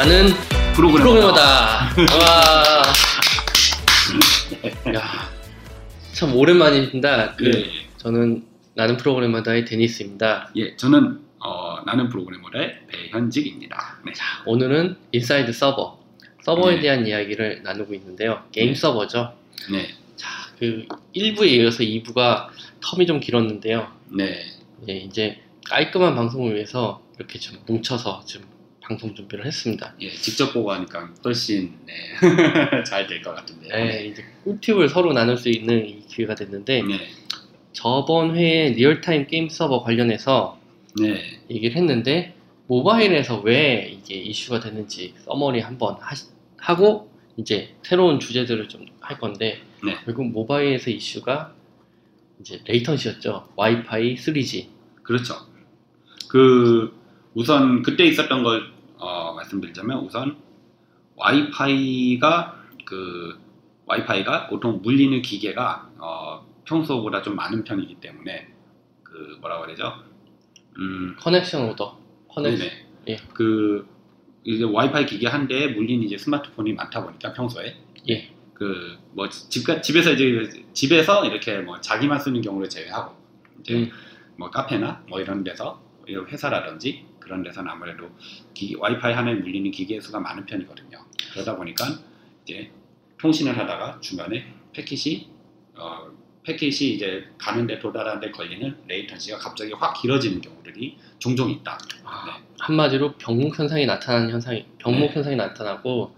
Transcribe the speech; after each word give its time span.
나는 0.00 0.28
프로그래머다. 0.74 1.42
와. 1.42 2.82
야, 4.96 5.28
참 6.14 6.34
오랜만입니다. 6.34 7.36
그, 7.36 7.50
예, 7.54 7.66
저는 7.98 8.42
나는 8.72 8.96
프로그래머다의 8.96 9.66
데니스입니다. 9.66 10.52
예, 10.56 10.74
저는 10.76 11.20
어, 11.38 11.82
나는 11.84 12.08
프로그래머의 12.08 12.80
배현직입니다. 12.88 13.98
네. 14.06 14.12
오늘은 14.46 14.96
inside 15.12 15.52
서버, 15.52 16.02
서버에 16.44 16.76
네. 16.76 16.80
대한 16.80 17.06
이야기를 17.06 17.62
나누고 17.62 17.92
있는데요. 17.92 18.42
게임 18.52 18.68
네. 18.68 18.74
서버죠. 18.74 19.34
네, 19.70 19.86
자, 20.16 20.28
그 20.58 20.86
1부에 21.14 21.46
이어서 21.48 21.82
2부가 21.82 22.48
term이 22.80 23.06
좀 23.06 23.20
길었는데요. 23.20 23.86
네, 24.08 24.46
예, 24.88 24.94
이제 24.94 25.42
깔끔한 25.68 26.14
방송을 26.14 26.54
위해서 26.54 27.02
이렇게 27.18 27.38
좀 27.38 27.58
뭉쳐서 27.66 28.22
지금 28.24 28.49
방송 28.90 29.14
준비를 29.14 29.46
했습니다. 29.46 29.94
예, 30.00 30.10
직접 30.10 30.52
보고 30.52 30.72
하니까 30.72 31.08
훨씬 31.24 31.72
네. 31.86 31.94
잘 32.82 33.06
될 33.06 33.22
것 33.22 33.32
같은데요. 33.36 33.72
예, 33.72 34.06
이제 34.06 34.24
꿀팁을 34.42 34.88
서로 34.88 35.12
나눌 35.12 35.36
수 35.36 35.48
있는 35.48 35.86
이 35.86 36.00
기회가 36.08 36.34
됐는데 36.34 36.82
네, 36.82 36.98
저번 37.72 38.34
회에 38.34 38.70
real-time 38.70 39.28
게임 39.28 39.48
서버 39.48 39.84
관련해서 39.84 40.58
네, 41.00 41.22
얘기를 41.48 41.76
했는데 41.76 42.34
모바일에서 42.66 43.40
왜 43.42 43.88
이게 43.96 44.16
이슈가 44.16 44.58
됐는지 44.58 45.14
summary 45.24 45.60
한번 45.60 45.94
하시- 46.00 46.26
하고 46.58 47.08
이제 47.36 47.74
새로운 47.84 48.18
주제들을 48.18 48.68
좀 48.68 48.86
할 49.00 49.18
건데 49.18 49.60
네. 49.84 49.96
결국 50.04 50.26
모바일에서 50.30 50.90
이슈가 50.90 51.52
이제 52.40 52.60
latency였죠. 52.64 53.48
와이파이 53.56 54.14
3G. 54.16 54.66
그렇죠. 55.02 55.34
그 56.28 56.92
우선 57.34 57.82
그때 57.82 58.04
있었던 58.04 58.44
걸 58.44 58.62
어, 59.00 59.32
말씀드리자면 59.34 60.04
우선 60.04 60.36
와이파이가 61.16 62.64
그 62.84 63.38
와이파이가 63.86 64.48
보통 64.48 64.80
물리는 64.82 65.20
기계가 65.22 65.90
어, 65.98 66.46
평소보다 66.64 67.22
좀 67.22 67.34
많은 67.36 67.64
편이기 67.64 67.96
때문에 67.96 68.48
그 69.02 69.36
뭐라고 69.40 69.64
그러죠? 69.64 69.92
음, 70.78 71.16
connection 71.18 71.70
order. 71.70 71.98
connection. 72.28 72.58
네네. 72.58 72.86
예. 73.08 73.16
그 73.34 73.86
이제 74.44 74.64
와이파이 74.64 75.06
기계 75.06 75.26
한 75.26 75.48
대에 75.48 75.68
물린 75.68 76.02
이제 76.02 76.16
스마트폰이 76.16 76.72
많다 76.74 77.02
보니까 77.04 77.32
평소에 77.32 77.76
예. 78.08 78.30
그 78.54 79.00
뭐 79.12 79.28
집에서 79.28 80.12
이제 80.12 80.64
집에서 80.72 81.24
이렇게 81.24 81.58
뭐 81.58 81.80
자기만 81.80 82.18
쓰는 82.20 82.40
경우를 82.40 82.68
제외하고 82.68 83.14
이제 83.60 83.74
음. 83.74 83.90
뭐 84.36 84.50
카페나 84.50 85.04
뭐 85.08 85.20
이런 85.20 85.44
데서 85.44 85.82
이런 86.06 86.26
회사라든지 86.28 87.04
그런 87.30 87.44
데서는 87.44 87.70
아무래도 87.70 88.10
기- 88.52 88.74
와이파이 88.74 89.14
하나에 89.14 89.34
물리는 89.34 89.70
기계 89.70 90.00
수가 90.00 90.18
많은 90.18 90.44
편이거든요. 90.46 90.98
그러다 91.32 91.54
보니까 91.56 91.84
이제 92.44 92.72
통신을 93.20 93.56
하다가 93.56 94.00
중간에 94.00 94.52
패킷이 94.72 95.28
어, 95.76 96.10
패킷이 96.42 96.94
이제 96.94 97.24
가는데 97.38 97.78
도달하는데 97.78 98.32
걸리는 98.32 98.78
레이턴시가 98.88 99.38
갑자기 99.38 99.72
확 99.74 99.92
길어지는 100.02 100.40
경우들이 100.40 100.98
종종 101.20 101.48
있다. 101.50 101.78
아, 102.02 102.24
네. 102.26 102.44
한마디로 102.58 103.12
병목 103.18 103.56
현상이 103.56 103.86
나타나는 103.86 104.30
현상이 104.30 104.66
병목 104.78 105.00
네. 105.10 105.14
현상이 105.14 105.36
나타나고 105.36 106.12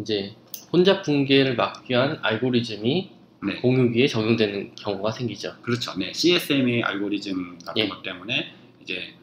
이제 0.00 0.34
혼잡 0.72 1.04
붕괴를 1.04 1.54
막기 1.54 1.92
위한 1.92 2.18
알고리즘이 2.20 3.10
네. 3.46 3.54
공유기에 3.60 4.08
적용되는 4.08 4.74
경우가 4.74 5.12
생기죠. 5.12 5.54
그렇죠. 5.62 5.96
네, 5.96 6.12
CSMA 6.12 6.82
알고리즘 6.82 7.58
같은 7.58 7.80
예. 7.84 7.88
것 7.88 8.02
때문에 8.02 8.52
이제 8.82 9.14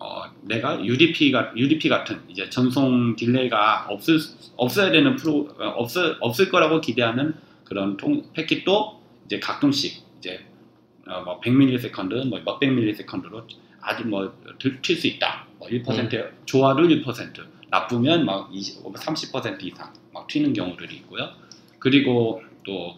어, 0.00 0.22
내가 0.42 0.84
UDP가 0.84 1.52
UDP 1.56 1.88
같은 1.88 2.20
이제 2.28 2.48
전송 2.48 3.16
delay가 3.16 3.86
없을 3.88 4.18
수- 4.20 4.52
없어야 4.56 4.90
되는 4.90 5.16
프로 5.16 5.48
어, 5.58 5.68
없을 5.76 6.16
없을 6.20 6.48
거라고 6.50 6.80
기대하는 6.80 7.34
그런 7.64 7.96
통 7.96 8.22
패킷도 8.32 9.02
이제 9.26 9.38
가끔씩 9.40 10.04
이제 10.18 10.44
어, 11.06 11.22
뭐 11.22 11.40
100ms, 11.40 12.28
뭐 12.28 12.40
몇백 12.44 12.70
ms로 12.70 13.46
아주 13.80 14.06
뭐튈 14.06 14.96
수 14.96 15.06
있다. 15.06 15.46
뭐1% 15.60 16.30
좋아도 16.46 16.82
1% 16.82 17.44
나쁘면 17.70 18.24
막 18.24 18.48
20, 18.52 18.84
30% 18.84 19.62
이상 19.64 19.92
막 20.12 20.26
튀는 20.28 20.52
경우들이 20.52 20.94
있고요. 20.96 21.30
그리고 21.78 22.42
또 22.64 22.96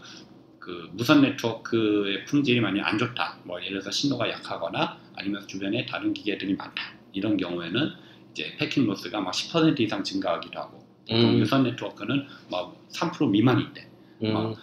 그 0.60 0.90
무선 0.92 1.22
네트워크의 1.22 2.26
품질이 2.26 2.60
많이 2.60 2.80
안 2.82 2.98
좋다. 2.98 3.38
뭐 3.44 3.58
예를 3.60 3.70
들어서 3.80 3.90
신호가 3.90 4.28
약하거나 4.30 4.98
아니면 5.16 5.48
주변에 5.48 5.86
다른 5.86 6.12
기계들이 6.12 6.54
많다. 6.54 6.92
이런 7.12 7.36
경우에는 7.36 7.90
이제 8.32 8.54
패킷 8.58 8.84
loss가 8.84 9.20
막 9.20 9.32
10% 9.32 9.78
이상 9.80 10.02
증가하기도 10.04 10.58
하고 10.58 10.84
보통 11.08 11.30
음. 11.30 11.38
유선 11.38 11.64
네트워크는 11.64 12.26
막 12.50 12.76
3% 12.92 13.28
미만인데 13.30 13.88
음, 14.22 14.36
어. 14.36 14.54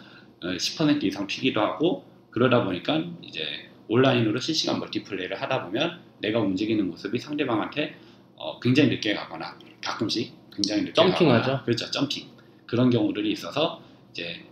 어, 0.43 0.47
10% 0.47 1.03
이상 1.03 1.27
튀기도 1.27 1.61
하고 1.61 2.05
그러다 2.31 2.63
보니까 2.63 3.03
이제 3.21 3.41
온라인으로 3.87 4.39
실시간 4.39 4.79
multiplay를 4.79 5.41
하다 5.41 5.65
보면 5.65 5.99
내가 6.19 6.39
움직이는 6.39 6.87
모습이 6.87 7.19
상대방한테 7.19 7.97
어, 8.35 8.59
굉장히 8.59 8.89
늦게 8.89 9.13
가거나 9.13 9.57
가끔씩 9.81 10.33
굉장히 10.53 10.83
늦게 10.83 10.93
jumping하죠. 10.93 11.41
가거나 11.41 11.63
그렇죠 11.63 11.89
jumping 11.91 12.27
그런 12.65 12.89
경우들이 12.89 13.31
있어서 13.31 13.81
이제 14.11 14.43
어, 14.45 14.46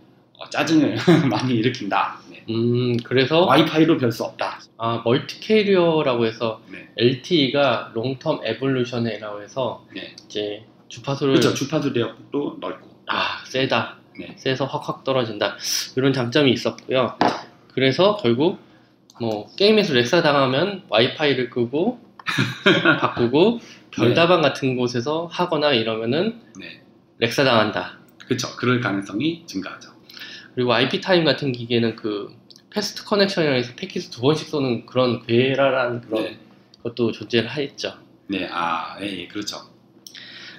짜증을 0.50 0.96
많이 1.30 1.54
일으킨다 1.54 2.18
네. 2.30 2.44
음, 2.50 2.96
그래서 2.98 3.44
와이파이로 3.44 3.98
별 3.98 4.12
수 4.12 4.24
없다 4.24 4.60
아, 4.78 5.02
multi-carrier라고 5.04 6.26
해서 6.26 6.60
네. 6.70 6.88
LTE가 6.96 7.92
Long 7.94 8.17
Term 8.17 8.40
Evolution이라고 8.44 9.42
해서 9.42 9.84
네. 9.94 10.14
이제 10.26 10.64
주파수를 10.88 11.34
그렇죠 11.34 11.54
주파수 11.54 11.92
대역도 11.92 12.58
넓고 12.60 12.88
아, 13.08 13.44
세다. 13.46 13.96
네. 14.18 14.34
세서 14.36 14.64
확확 14.64 15.04
떨어진다. 15.04 15.56
이런 15.96 16.12
장점이 16.12 16.50
있었고요. 16.50 17.16
그래서 17.74 18.16
결국 18.16 18.58
뭐 19.20 19.46
게임에서 19.56 19.92
lag사 19.94 20.22
당하면 20.22 20.82
와이파이를 20.88 21.50
끄고 21.50 22.00
바꾸고 23.00 23.60
별다방 23.90 24.42
같은 24.42 24.76
곳에서 24.76 25.28
하거나 25.30 25.72
이러면은 25.72 26.40
네. 26.58 26.80
lag사 27.18 27.44
당한다. 27.44 27.98
그렇죠 28.26 28.48
그럴 28.56 28.80
가능성이 28.80 29.44
증가하죠 29.46 29.90
그리고 30.56 30.72
ipTIME 30.72 31.26
같은 31.26 31.52
기계는 31.52 31.96
그 31.96 32.34
fast 32.70 33.04
connection이라 33.04 33.54
해서 33.54 33.74
패킷을 33.76 34.10
두 34.10 34.22
번씩 34.22 34.48
쏘는 34.48 34.86
그런 34.86 35.24
괴랄한 35.24 36.00
그런 36.00 36.24
네. 36.24 36.38
것도 36.82 37.12
존재를 37.12 37.50
했죠. 37.50 37.92
네, 38.28 38.48
아, 38.50 38.96
예, 39.02 39.06
예, 39.06 39.28
그렇죠. 39.28 39.58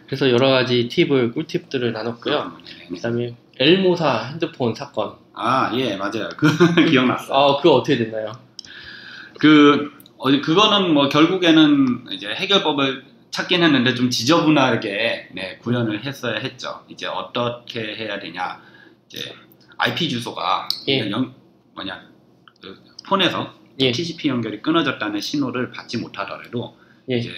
그래서 0.06 0.30
여러 0.30 0.50
가지 0.50 0.88
팁을 0.88 1.32
꿀팁들을 1.32 1.92
나눴고요. 1.94 2.54
네, 2.64 2.88
네. 2.90 2.96
그다음에 2.96 3.36
L모사 3.58 4.26
핸드폰 4.26 4.76
사건. 4.76 5.16
아, 5.34 5.72
예, 5.76 5.96
맞아요. 5.98 6.30
그 6.38 6.48
기억났어. 6.90 7.34
아, 7.34 7.58
그거 7.58 7.78
어떻게 7.78 7.98
됐나요? 7.98 8.32
그 9.40 9.92
어디 10.20 10.42
그거는 10.42 10.94
뭐 10.94 11.10
결국에는 11.10 12.06
이제 12.12 12.28
해결법을 12.30 13.04
찾긴 13.32 13.64
했는데 13.64 13.96
좀 13.96 14.12
지저분하게 14.12 15.30
네, 15.34 15.58
구현을 15.58 16.04
했어야 16.04 16.40
했죠. 16.40 16.86
이제 16.88 17.08
어떻게 17.08 17.96
해야 17.96 18.20
되냐. 18.20 18.62
이제 19.08 19.34
IP 19.78 20.10
주소가 20.10 20.68
예. 20.88 21.10
영, 21.10 21.34
뭐냐 21.76 22.02
그 22.62 22.84
폰에서 23.08 23.54
예. 23.80 23.92
TCP 23.92 24.30
연결이 24.30 24.62
끊어졌다는 24.62 25.22
신호를 25.22 25.72
받지 25.72 25.98
못하더라도 25.98 26.78
예. 27.10 27.18
이제 27.18 27.32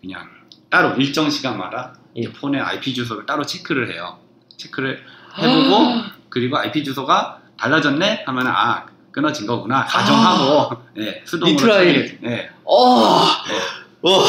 그냥 0.00 0.28
따로 0.68 0.94
일정 0.96 1.28
시간마다 1.28 1.94
예. 2.16 2.30
폰의 2.30 2.60
IP 2.60 2.94
주소를 2.94 3.26
따로 3.26 3.44
체크를 3.44 3.92
해요. 3.92 4.18
체크를 4.56 5.04
해보고 5.38 6.02
그리고 6.28 6.58
IP 6.58 6.84
주소가 6.84 7.40
달라졌네 7.56 8.24
하면 8.26 8.46
아 8.46 8.86
끊어진 9.10 9.46
거구나 9.46 9.84
가정하고 9.84 10.82
네, 10.96 11.22
수동으로 11.26 11.56
retry. 11.56 12.18
네, 12.20 12.50
어, 12.64 13.24
네. 13.48 13.56
어, 14.02 14.24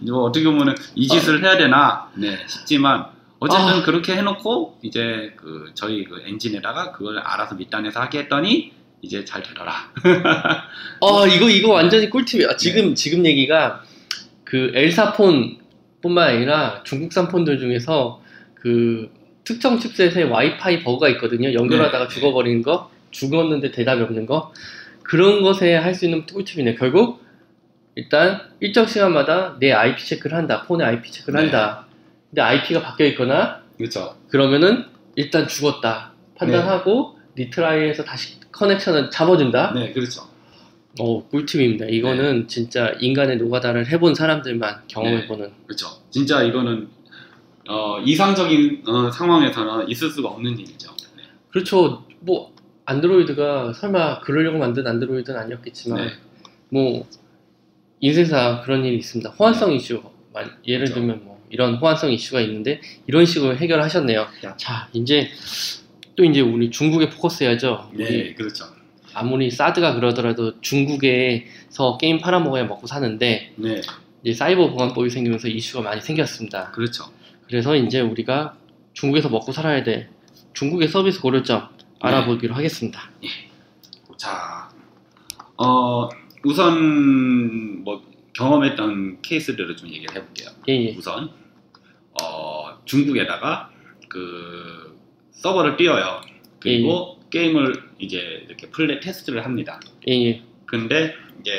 이거 0.00 0.22
어떻게 0.22 0.44
보면은 0.44 0.74
이 0.94 1.08
짓을 1.08 1.42
해야 1.42 1.56
되나 1.56 2.08
네, 2.14 2.38
싶지만 2.46 3.06
어쨌든 3.40 3.68
아. 3.80 3.82
그렇게 3.82 4.14
해놓고 4.16 4.78
이제 4.82 5.32
그 5.36 5.70
저희 5.74 6.04
그 6.04 6.22
엔진에다가 6.26 6.92
그걸 6.92 7.18
알아서 7.18 7.54
밑단에서 7.56 8.00
하게 8.00 8.20
했더니 8.20 8.72
이제 9.02 9.24
잘 9.24 9.42
되더라. 9.42 9.72
어, 11.00 11.26
이거 11.26 11.48
이거 11.48 11.72
완전히 11.72 12.10
꿀팁이야. 12.10 12.56
지금 12.56 12.94
지금 12.94 13.24
얘기가 13.24 13.82
그 14.44 14.70
엘사폰뿐만 14.74 16.28
아니라 16.28 16.82
중국산 16.84 17.28
폰들 17.28 17.58
중에서 17.58 18.22
그 18.54 19.10
특정 19.44 19.78
칩셋에 19.78 20.24
와이파이 20.24 20.82
버그가 20.84 21.08
있거든요. 21.10 21.52
연결하다가 21.54 22.08
네. 22.08 22.14
죽어버리는 22.14 22.62
거, 22.62 22.90
죽었는데 23.10 23.70
대답이 23.72 24.02
없는 24.02 24.26
거 24.26 24.52
그런 25.02 25.42
것에 25.42 25.74
할 25.74 25.94
수 25.94 26.04
있는 26.04 26.26
꿀팁이네. 26.26 26.74
결국 26.74 27.24
일단 27.94 28.42
일정 28.60 28.86
시간마다 28.86 29.56
내 29.58 29.72
IP 29.72 30.04
체크를 30.04 30.36
한다. 30.36 30.62
폰의 30.66 30.86
IP 30.86 31.10
체크를 31.10 31.40
네. 31.40 31.42
한다. 31.50 31.86
근데 32.30 32.42
IP가 32.42 32.80
바뀌어 32.82 33.06
있거나 33.08 33.60
그렇죠. 33.76 34.16
그러면은 34.28 34.84
일단 35.16 35.46
죽었다 35.48 36.12
판단하고 36.36 37.18
retry해서 37.34 38.04
다시 38.04 38.38
connection을 38.52 39.10
잡아준다. 39.10 39.72
네, 39.74 39.92
그렇죠. 39.92 40.28
어 40.98 41.26
꿀팁입니다. 41.28 41.86
이거는 41.86 42.48
진짜 42.48 42.92
인간의 43.00 43.36
노가다를 43.38 43.86
해본 43.88 44.14
사람들만 44.14 44.82
경험해보는. 44.88 45.52
그렇죠. 45.66 45.86
진짜 46.10 46.42
이거는 46.42 46.88
어, 47.68 48.00
이상적인 48.00 48.82
어, 48.88 49.10
상황에서는 49.10 49.88
있을 49.88 50.10
수가 50.10 50.28
없는 50.30 50.58
일이죠. 50.58 50.90
네. 51.16 51.22
그렇죠. 51.50 52.04
뭐 52.20 52.52
안드로이드가 52.86 53.72
설마 53.72 54.20
그러려고 54.20 54.58
만든 54.58 54.86
안드로이드는 54.86 55.38
아니었겠지만 55.38 56.04
네. 56.04 56.12
뭐 56.70 57.06
인쇄사 58.00 58.62
그런 58.62 58.84
일이 58.84 58.96
있습니다. 58.96 59.30
호환성 59.30 59.72
이슈 59.72 60.02
만- 60.32 60.50
예를 60.66 60.86
그렇죠. 60.86 60.94
들면 61.00 61.20
뭐 61.24 61.29
이런 61.50 61.74
호환성 61.74 62.12
이슈가 62.12 62.40
있는데 62.40 62.80
이런 63.06 63.26
식으로 63.26 63.56
해결하셨네요. 63.56 64.26
야. 64.44 64.56
자 64.56 64.88
이제 64.92 65.28
또 66.16 66.24
이제 66.24 66.40
우리 66.40 66.70
중국에 66.70 67.10
포커스해야죠. 67.10 67.90
네, 67.94 68.34
그렇죠. 68.34 68.64
아무리 69.12 69.50
사드가 69.50 69.94
그러더라도 69.94 70.60
중국에서 70.60 71.98
게임 71.98 72.20
팔아먹어야 72.20 72.64
먹고 72.64 72.86
사는데 72.86 73.52
네, 73.56 73.80
이제 74.22 74.34
사이버 74.34 74.70
보안법이 74.70 75.10
생기면서 75.10 75.48
이슈가 75.48 75.82
많이 75.82 76.00
생겼습니다. 76.00 76.70
그렇죠. 76.70 77.04
그래서 77.46 77.76
이제 77.76 78.00
우리가 78.00 78.56
중국에서 78.94 79.28
먹고 79.28 79.52
살아야 79.52 79.82
돼. 79.82 80.08
중국의 80.54 80.88
서비스 80.88 81.20
고려점 81.20 81.68
알아보기로 82.00 82.54
하겠습니다. 82.54 83.10
자, 84.16 84.68
어, 85.56 86.08
우선 86.44 87.82
뭐 87.82 88.02
경험했던 88.34 89.22
케이스들을 89.22 89.76
좀 89.76 89.88
얘기를 89.88 90.14
해볼게요. 90.14 90.50
예, 90.68 90.74
예. 90.74 90.94
우선 90.96 91.30
어, 92.22 92.78
중국에다가 92.84 93.70
그 94.08 94.98
서버를 95.32 95.76
띄워요. 95.76 96.20
그리고 96.60 97.18
게임을 97.30 97.90
이제 97.98 98.44
이렇게 98.48 98.68
플레이 98.70 99.00
테스트를 99.00 99.44
합니다. 99.44 99.80
예, 100.08 100.12
예. 100.26 100.42
근데 100.66 101.14
이제 101.40 101.52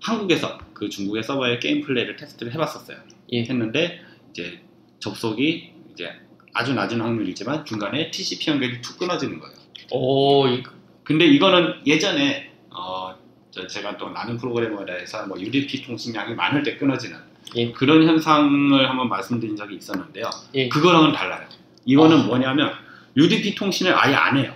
한국에서 0.00 0.58
그 0.74 0.88
중국의 0.88 1.22
서버에 1.22 1.58
게임 1.58 1.80
플레이를 1.82 2.16
테스트를 2.16 2.52
해봤었어요. 2.54 2.98
예. 3.32 3.42
했는데 3.42 4.00
이제 4.30 4.60
접속이 4.98 5.72
이제 5.92 6.10
아주 6.52 6.74
낮은 6.74 7.00
확률이지만 7.00 7.64
중간에 7.64 8.10
TCP 8.10 8.50
연결이 8.50 8.80
툭 8.80 8.98
끊어지는 8.98 9.38
거예요. 9.38 9.56
오, 9.92 10.48
이- 10.48 10.62
근데 11.04 11.24
이거는 11.26 11.74
예전에 11.86 12.50
어, 12.70 13.14
저 13.50 13.66
제가 13.66 13.96
또 13.96 14.10
나는 14.10 14.36
프로그래머에서 14.36 15.26
뭐 15.28 15.40
UDP 15.40 15.82
통신량이 15.82 16.34
많을 16.34 16.62
때 16.62 16.76
끊어지는 16.76 17.16
예. 17.54 17.70
그런 17.72 18.06
현상을 18.06 18.88
한번 18.88 19.08
말씀드린 19.08 19.56
적이 19.56 19.76
있었는데요. 19.76 20.28
예. 20.54 20.68
그거랑은 20.68 21.12
달라요. 21.12 21.46
이거는 21.84 22.20
아. 22.20 22.22
뭐냐면 22.24 22.72
UDP 23.16 23.54
통신을 23.54 23.94
아예 23.94 24.14
안 24.14 24.36
해요. 24.36 24.52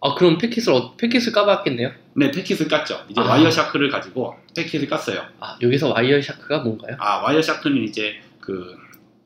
아, 0.00 0.14
그럼 0.14 0.38
패킷을, 0.38 0.72
어- 0.72 0.94
패킷을 0.96 1.32
까봤겠네요? 1.32 1.90
네, 2.14 2.30
패킷을 2.30 2.68
깠죠. 2.68 3.10
이제 3.10 3.20
아. 3.20 3.24
Wireshark를 3.24 3.90
가지고 3.90 4.36
패킷을 4.56 4.86
깠어요. 4.88 5.26
아, 5.40 5.58
여기서 5.60 5.92
와이어 5.92 6.22
샤크가 6.22 6.58
뭔가요? 6.60 6.96
아, 7.00 7.16
Wireshark는 7.16 7.82
이제 7.82 8.20
그, 8.40 8.76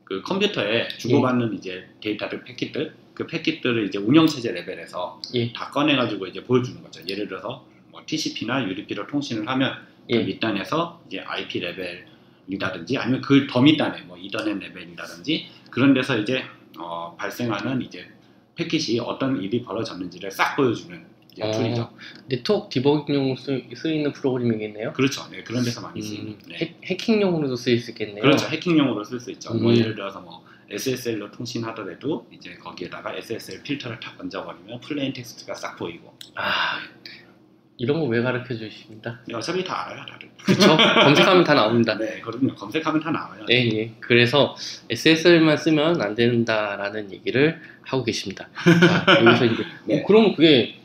그 0.04 0.22
컴퓨터에 0.22 0.88
주고받는 0.88 1.54
이제 1.54 1.88
데이터들 2.00 2.42
패킷들, 2.44 2.94
그 3.12 3.26
패킷들을 3.26 3.86
이제 3.86 3.98
운영체제 3.98 4.50
레벨에서 4.52 5.20
예. 5.34 5.52
다 5.52 5.70
꺼내가지고 5.70 6.26
이제 6.26 6.42
보여주는 6.42 6.82
거죠. 6.82 7.02
예를 7.06 7.28
들어서 7.28 7.66
뭐 7.90 8.02
TCP나 8.06 8.64
UDP로 8.66 9.06
통신을 9.06 9.46
하면 9.46 9.74
그 10.08 10.16
예. 10.16 10.22
밑단에서 10.22 11.02
이제 11.06 11.20
IP 11.20 11.60
레벨 11.60 12.06
이라든지 12.48 12.98
아니면 12.98 13.20
그 13.20 13.46
더 13.46 13.60
밑단에 13.60 14.02
뭐 14.02 14.16
이더넷 14.16 14.58
레벨이라든지 14.58 15.48
그런 15.70 15.94
데서 15.94 16.18
이제 16.18 16.42
어, 16.78 17.14
발생하는 17.18 17.82
이제 17.82 18.06
패킷이 18.56 19.00
어떤 19.00 19.40
일이 19.40 19.62
벌어졌는지를 19.62 20.30
싹 20.30 20.56
보여주는 20.56 21.04
이제 21.32 21.42
어. 21.42 21.50
tool이죠. 21.50 21.90
네트워크 22.28 22.68
디버깅용으로 22.70 23.36
쓰, 23.36 23.62
쓰이는 23.74 24.12
프로그램이겠네요? 24.12 24.92
그렇죠. 24.92 25.26
네, 25.30 25.42
그런 25.42 25.64
데서 25.64 25.80
많이 25.80 26.02
쓰이는. 26.02 26.32
음, 26.32 26.38
네. 26.48 26.56
해, 26.58 26.74
해킹용으로도 26.84 27.56
쓰일 27.56 27.78
수 27.80 27.90
있겠네요. 27.92 28.20
그렇죠. 28.20 28.46
해킹용으로 28.48 29.02
쓸 29.04 29.18
수 29.18 29.30
있죠. 29.32 29.54
뭐 29.54 29.70
음. 29.72 29.76
예를 29.76 29.94
들어서 29.94 30.20
뭐 30.20 30.44
SSL로 30.70 31.30
통신하더라도 31.30 32.26
이제 32.30 32.54
거기에다가 32.56 33.14
SSL 33.14 33.62
필터를 33.62 34.00
탁 34.00 34.18
얹어버리면 34.20 34.80
plain 34.80 35.12
text가 35.12 35.54
싹 35.54 35.76
보이고. 35.76 36.14
아, 36.34 36.80
이런 37.78 37.98
거 38.00 38.06
왜 38.06 38.22
가르쳐 38.22 38.54
주십니다? 38.54 39.20
네, 39.26 39.34
어차피 39.34 39.64
다 39.64 39.86
알아요, 39.86 40.04
다들. 40.06 40.30
그렇죠? 40.44 40.76
검색하면 40.76 41.44
다 41.44 41.54
나옵니다. 41.54 41.96
네, 41.96 42.20
그럼요. 42.20 42.54
검색하면 42.54 43.00
다 43.00 43.10
나와요. 43.10 43.44
예, 43.50 43.54
예. 43.70 43.92
그래서 44.00 44.54
SSL만 44.90 45.56
쓰면 45.56 46.00
안 46.00 46.14
된다라는 46.14 47.10
얘기를 47.12 47.60
하고 47.84 48.04
계십니다. 48.04 48.48
자, 48.54 49.18
여기서 49.24 49.44
이제 49.46 49.64
네. 49.86 50.00
어, 50.00 50.04
그러면 50.06 50.34
그게 50.34 50.76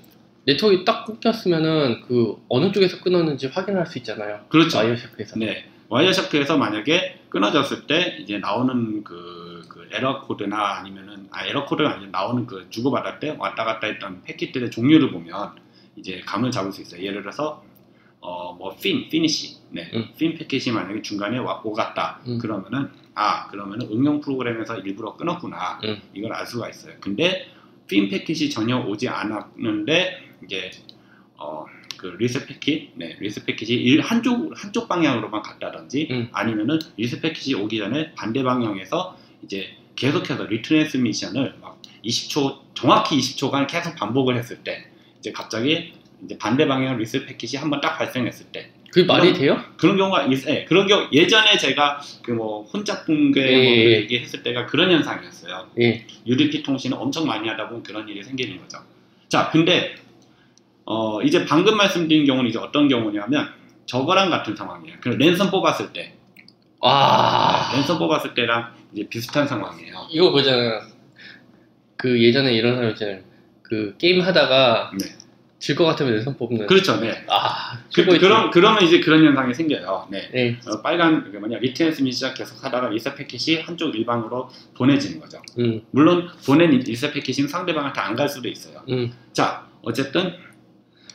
네트워크가 0.45 0.85
딱 0.85 1.05
끊겼으면은 1.05 2.01
그 2.07 2.35
어느 2.49 2.71
쪽에서 2.71 3.01
끊었는지 3.01 3.47
확인할 3.47 3.85
수 3.85 3.97
있잖아요. 3.99 4.45
그렇죠. 4.49 4.77
Wireshark에서. 4.77 5.37
네. 5.39 5.65
Wireshark에서 5.89 6.57
만약에 6.57 7.19
끊어졌을 7.29 7.85
때 7.87 8.17
이제 8.19 8.37
나오는 8.39 9.03
그, 9.03 9.63
그 9.69 9.87
에러 9.91 10.21
코드나 10.21 10.77
아니면은 10.77 11.27
아 11.31 11.45
에러 11.45 11.65
코드가 11.65 11.91
아니라 11.95 12.09
나오는 12.11 12.45
그 12.45 12.67
주고받을 12.69 13.19
때 13.19 13.35
왔다 13.37 13.63
갔다 13.65 13.87
했던 13.87 14.21
패킷들의 14.23 14.71
종류를 14.71 15.11
보면 15.11 15.51
이제 15.97 16.21
감을 16.25 16.51
잡을 16.51 16.71
수 16.71 16.81
있어요. 16.81 17.01
예를 17.03 17.21
들어서 17.21 17.63
어뭐 18.19 18.73
fin, 18.77 19.05
finish, 19.07 19.57
네, 19.69 19.89
음. 19.93 20.09
fin 20.15 20.37
패킷이 20.37 20.73
만약에 20.73 21.01
중간에 21.01 21.37
와- 21.39 21.61
오갔다 21.63 22.21
음. 22.27 22.37
그러면은 22.39 22.89
아 23.15 23.47
그러면은 23.47 23.87
응용 23.91 24.21
프로그램에서 24.21 24.77
일부러 24.79 25.15
끊었구나 25.15 25.79
음. 25.83 26.01
이걸 26.13 26.33
알 26.33 26.45
수가 26.45 26.69
있어요. 26.69 26.93
근데 26.99 27.47
fin 27.85 28.09
패킷이 28.09 28.49
전혀 28.49 28.77
오지 28.79 29.07
않았는데 29.07 30.23
이게 30.43 30.71
어그 31.37 32.15
리스 32.19 32.45
패킷, 32.45 32.91
네, 32.95 33.15
리스 33.19 33.43
패킷이 33.45 33.71
일 33.73 34.01
한쪽 34.01 34.51
한쪽 34.55 34.87
방향으로만 34.87 35.41
갔다든지 35.41 36.07
음. 36.11 36.29
아니면은 36.31 36.79
리스 36.97 37.21
패킷이 37.21 37.55
오기 37.55 37.77
전에 37.77 38.13
반대 38.13 38.43
방향에서 38.43 39.17
이제 39.43 39.75
계속해서 39.95 40.43
retransmission을 40.45 41.55
막 41.61 41.81
20초 42.03 42.59
정확히 42.75 43.17
20초간 43.17 43.67
계속 43.67 43.95
반복을 43.95 44.37
했을 44.37 44.63
때 44.63 44.85
이제 45.27 45.31
갑자기 45.33 45.93
이제 46.23 46.37
반대 46.37 46.67
방향 46.67 46.97
리스 46.97 47.25
패킷이 47.25 47.57
한번 47.59 47.81
딱 47.81 47.97
발생했을 47.97 48.47
때 48.47 48.71
그게 48.91 49.05
말이 49.05 49.33
돼요? 49.33 49.61
그런 49.77 49.97
경우가 49.97 50.23
있, 50.27 50.47
예, 50.47 50.63
그런 50.65 50.87
경우 50.87 51.07
예전에 51.11 51.57
제가 51.57 51.99
그 52.23 52.31
뭐 52.31 52.63
혼잡 52.63 53.05
붕괴 53.05 53.41
예, 53.41 53.63
뭐 53.63 53.75
예, 53.75 53.83
그 53.83 53.91
예. 53.91 53.95
얘기했을 54.01 54.43
때가 54.43 54.65
그런 54.65 54.91
현상이었어요. 54.91 55.67
예. 55.79 56.05
UDP 56.25 56.63
통신을 56.63 56.97
엄청 56.99 57.25
많이 57.27 57.47
하다 57.47 57.67
보면 57.67 57.83
그런 57.83 58.07
일이 58.07 58.23
생기는 58.23 58.57
거죠. 58.61 58.79
자, 59.27 59.49
근데 59.51 59.95
어, 60.85 61.21
이제 61.21 61.45
방금 61.45 61.75
말씀드린 61.75 62.25
경우는 62.25 62.49
이제 62.49 62.57
어떤 62.59 62.87
경우냐면 62.87 63.49
저거랑 63.85 64.29
같은 64.29 64.55
상황이에요. 64.55 64.97
그 65.01 65.09
랜선 65.09 65.51
뽑았을 65.51 65.91
때, 65.91 66.13
아, 66.81 67.69
네, 67.71 67.77
랜선 67.77 67.99
뽑았을 67.99 68.33
때랑 68.33 68.73
이제 68.93 69.07
비슷한 69.09 69.47
상황이에요. 69.47 70.07
이거 70.11 70.31
그잖아요. 70.31 70.81
그 71.97 72.21
예전에 72.21 72.53
이런 72.53 72.75
사람 72.75 72.91
있잖아요. 72.91 73.19
그 73.63 73.95
게임 73.97 74.21
하다가 74.21 74.91
네. 74.97 75.05
질 75.59 75.75
것 75.75 75.85
같으면 75.85 76.13
랜선 76.15 76.37
뽑는. 76.37 76.67
그렇죠, 76.67 76.99
네. 76.99 77.25
아, 77.29 77.79
그, 77.93 78.05
그럼 78.19 78.51
그러면 78.51 78.83
이제 78.83 78.99
그런 78.99 79.25
현상이 79.25 79.53
생겨요. 79.55 80.07
네. 80.11 80.29
네. 80.31 80.59
어, 80.67 80.81
빨간 80.83 81.31
그 81.31 81.37
뭐냐 81.37 81.57
retransmission 81.57 82.11
자꾸 82.11 82.35
계속 82.35 82.63
하다가 82.63 82.89
리셋 82.89 83.15
패킷이 83.15 83.61
한쪽 83.61 83.95
일방으로 83.95 84.49
보내지는 84.75 85.19
거죠. 85.19 85.41
음, 85.57 85.81
물론 85.91 86.29
보낸 86.45 86.69
리셋 86.71 87.11
패킷은 87.13 87.47
상대방한테 87.47 87.99
안 88.01 88.15
갈 88.15 88.29
수도 88.29 88.47
있어요. 88.47 88.81
음, 88.89 89.11
자, 89.33 89.65
어쨌든 89.81 90.33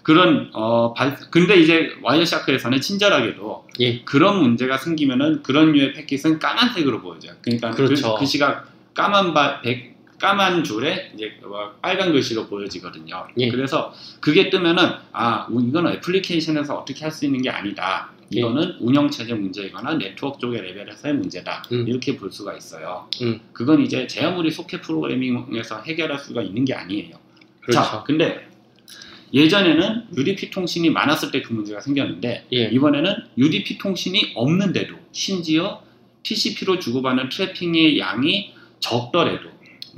그런 0.03 0.51
어 0.53 0.93
발, 0.95 1.17
근데 1.31 1.55
이제 1.61 1.91
Wireshark에서는 2.03 2.81
친절하게도 2.81 3.67
예. 3.81 4.01
그런 4.03 4.43
문제가 4.43 4.77
생기면은 4.77 5.43
그런 5.45 5.71
류의 5.73 5.93
패킷은 5.93 6.41
까만색으로 6.41 7.01
보여져요. 7.01 7.35
그러니까 7.43 7.71
그- 7.71 7.85
그렇죠. 7.85 8.17
그, 8.17 8.27
시각 8.27 8.67
까만 8.95 9.33
바, 9.33 9.61
백, 9.63 9.92
까만 10.27 10.63
줄에 10.63 11.11
이제 11.17 11.33
뭐 11.43 11.75
빨간 11.83 12.13
글씨로 12.13 12.47
보여지거든요. 12.47 13.27
예. 13.39 13.49
그래서 13.51 13.93
그게 14.21 14.51
뜨면은 14.51 14.89
아 15.13 15.49
이건 15.51 15.89
애플리케이션에서 15.89 16.77
어떻게 16.77 17.03
할 17.03 17.11
수 17.11 17.25
있는 17.27 17.43
게 17.43 17.51
아니다. 17.51 18.13
예. 18.33 18.39
이거는 18.39 18.77
운영체제 18.79 19.35
문제이거나 19.35 19.95
네트워크 19.95 20.39
쪽의 20.39 20.63
레벨에서의 20.63 21.15
문제다. 21.15 21.65
음. 21.73 21.89
이렇게 21.89 22.17
볼 22.17 22.31
수가 22.31 22.57
있어요. 22.57 23.09
음. 23.21 23.41
그건 23.53 23.81
이제 23.83 24.07
제 24.07 24.25
아무리 24.25 24.53
소켓 24.53 24.81
프로그래밍에서 24.83 25.83
해결할 25.83 26.21
수가 26.21 26.41
있는 26.43 26.65
게 26.65 26.73
아니에요. 26.73 27.17
그렇죠. 27.61 27.81
자, 27.81 28.05
근데 28.07 28.47
예전에는 29.35 30.07
UDP 30.17 30.51
통신이 30.51 30.91
많았을 30.91 31.33
때 31.33 31.43
그 31.43 31.53
문제가 31.53 31.81
생겼는데 31.81 32.47
예. 32.53 32.69
이번에는 32.69 33.13
UDP 33.39 33.77
통신이 33.79 34.35
없는데도 34.37 34.95
심지어 35.11 35.83
TCP로 36.23 36.79
주고받는 36.79 37.29
트래핑의 37.29 37.99
양이 37.99 38.55
적더라도 38.79 39.51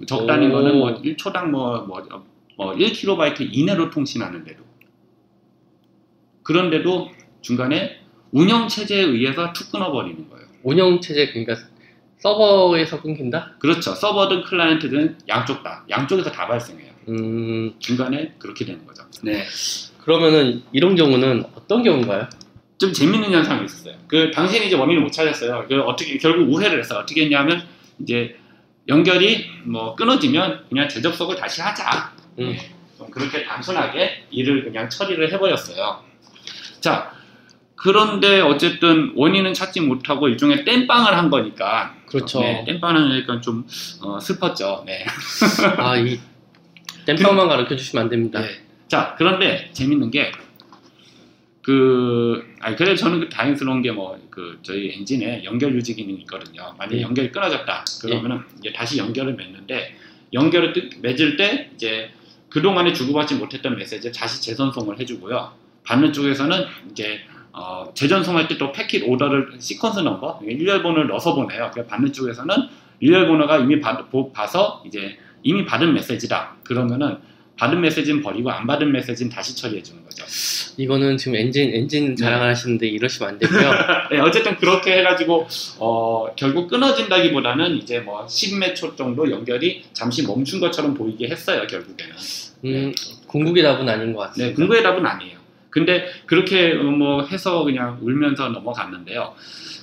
적다는 0.06 0.50
오. 0.50 0.54
거는 0.54 0.78
뭐 0.78 1.02
1초당 1.02 1.50
뭐, 1.50 1.80
뭐, 1.82 2.02
뭐 2.56 2.74
1kB 2.74 3.48
이내로 3.52 3.90
통신하는데도 3.90 4.62
그런데도 6.42 7.10
중간에 7.40 8.00
운영 8.32 8.68
체제에 8.68 9.02
의해서 9.02 9.52
툭 9.52 9.70
끊어버리는 9.72 10.28
거예요. 10.28 10.46
운영 10.62 11.00
체제 11.00 11.28
그러니까 11.28 11.56
서버에서 12.18 13.02
끊긴다? 13.02 13.56
그렇죠. 13.58 13.94
서버든 13.94 14.44
클라이언트든 14.44 15.18
양쪽 15.28 15.62
다 15.62 15.84
양쪽에서 15.90 16.32
다 16.32 16.46
발생해요. 16.46 16.90
음, 17.08 17.74
중간에 17.78 18.32
그렇게 18.38 18.64
되는 18.64 18.86
거죠. 18.86 19.04
네. 19.22 19.44
그러면은 20.00 20.62
이런 20.72 20.96
경우는 20.96 21.44
어떤 21.54 21.82
경우인가요? 21.82 22.28
좀 22.78 22.92
재밌는 22.92 23.30
현상이 23.30 23.64
있었어요. 23.66 23.94
그 24.08 24.30
당시에는 24.30 24.66
이제 24.66 24.76
원인을 24.76 25.02
못 25.02 25.12
찾았어요. 25.12 25.66
그 25.68 25.80
어떻게 25.82 26.18
결국 26.18 26.52
우회를 26.52 26.78
했어요. 26.78 27.00
어떻게 27.00 27.24
했냐면 27.24 27.62
이제 28.00 28.36
연결이 28.88 29.50
뭐 29.64 29.94
끊어지면 29.94 30.66
그냥 30.68 30.88
재접속을 30.88 31.36
다시 31.36 31.62
하자. 31.62 32.12
음. 32.38 32.52
네, 32.52 32.70
좀 32.98 33.10
그렇게 33.10 33.44
단순하게 33.44 34.26
일을 34.30 34.64
그냥 34.64 34.88
처리를 34.88 35.32
해버렸어요. 35.32 36.02
자, 36.80 37.12
그런데 37.76 38.40
어쨌든 38.40 39.12
원인은 39.14 39.54
찾지 39.54 39.80
못하고 39.82 40.28
일종의 40.28 40.64
땜빵을 40.64 41.16
한 41.16 41.30
거니까. 41.30 41.94
그렇죠. 42.06 42.40
네, 42.40 42.64
땜빵을 42.66 43.10
하니까 43.10 43.40
좀 43.40 43.66
어, 44.02 44.18
슬펐죠. 44.20 44.84
네. 44.86 45.04
아, 45.78 45.96
이 45.96 46.18
땜빵만 47.06 47.48
가르쳐 47.48 47.76
주시면 47.76 48.04
안 48.04 48.10
됩니다. 48.10 48.40
네. 48.40 48.48
자, 48.88 49.14
그런데 49.18 49.70
재밌는 49.72 50.10
게, 50.10 50.30
그, 51.64 52.44
아니, 52.60 52.76
그래, 52.76 52.94
저는 52.94 53.20
그 53.20 53.28
다행스러운 53.30 53.80
게 53.80 53.90
뭐, 53.90 54.18
그, 54.30 54.58
저희 54.62 54.92
엔진에 54.98 55.44
연결 55.44 55.74
유지 55.74 55.94
기능이 55.94 56.18
있거든요. 56.20 56.74
만약에 56.76 56.98
예. 56.98 57.02
연결이 57.02 57.32
끊어졌다. 57.32 57.84
그러면은 58.02 58.42
이제 58.58 58.70
다시 58.70 58.98
연결을 58.98 59.34
맺는데, 59.34 59.96
연결을 60.34 60.74
뜯- 60.74 61.00
맺을 61.00 61.36
때, 61.36 61.70
이제 61.74 62.10
그동안에 62.50 62.92
주고받지 62.92 63.36
못했던 63.36 63.76
메시지에 63.76 64.12
다시 64.12 64.42
재전송을 64.42 65.00
해주고요. 65.00 65.52
받는 65.84 66.12
쪽에서는 66.12 66.64
이제, 66.90 67.20
어, 67.52 67.90
재전송할 67.94 68.46
때 68.48 68.58
또 68.58 68.70
패킷 68.70 69.04
오더를 69.08 69.52
시퀀스 69.58 70.02
넘버, 70.02 70.40
일렬번호를 70.46 71.06
넣어서 71.08 71.34
보내요. 71.34 71.70
그래서 71.72 71.88
받는 71.88 72.12
쪽에서는 72.12 72.54
일렬번호가 73.00 73.58
이미 73.60 73.80
받, 73.80 74.10
보- 74.10 74.30
봐서 74.32 74.82
이제 74.86 75.16
이미 75.42 75.64
받은 75.64 75.94
메시지다. 75.94 76.56
그러면은 76.62 77.16
받은 77.56 77.80
메시지는 77.80 78.22
버리고 78.22 78.50
안 78.50 78.66
받은 78.66 78.90
메시지는 78.92 79.30
다시 79.30 79.56
처리해 79.56 79.82
주는 79.82 80.02
거죠. 80.04 80.24
이거는 80.76 81.16
지금 81.16 81.36
엔진 81.36 81.72
엔진 81.72 82.16
자랑을 82.16 82.48
하시는데 82.50 82.86
이러시면 82.86 83.30
안 83.30 83.38
되고요. 83.38 83.70
네, 84.10 84.18
어쨌든 84.18 84.56
그렇게 84.56 84.98
해가지고 84.98 85.46
어, 85.78 86.26
결국 86.36 86.68
끊어진다기보다는 86.68 87.76
이제 87.76 88.00
뭐 88.00 88.26
10몇 88.26 88.74
초 88.74 88.96
정도 88.96 89.30
연결이 89.30 89.84
잠시 89.92 90.26
멈춘 90.26 90.60
것처럼 90.60 90.94
보이게 90.94 91.28
했어요 91.28 91.66
결국에는. 91.66 92.14
음, 92.64 92.92
궁극의 93.26 93.62
답은 93.62 93.88
아닌 93.88 94.12
것 94.12 94.20
같습니다. 94.20 94.48
네, 94.48 94.54
궁극의 94.54 94.82
답은 94.82 95.06
아니에요. 95.06 95.43
근데 95.74 96.06
그렇게 96.26 96.72
어, 96.72 96.84
뭐 96.84 97.24
해서 97.24 97.64
그냥 97.64 97.98
울면서 98.00 98.50
넘어갔는데요. 98.50 99.34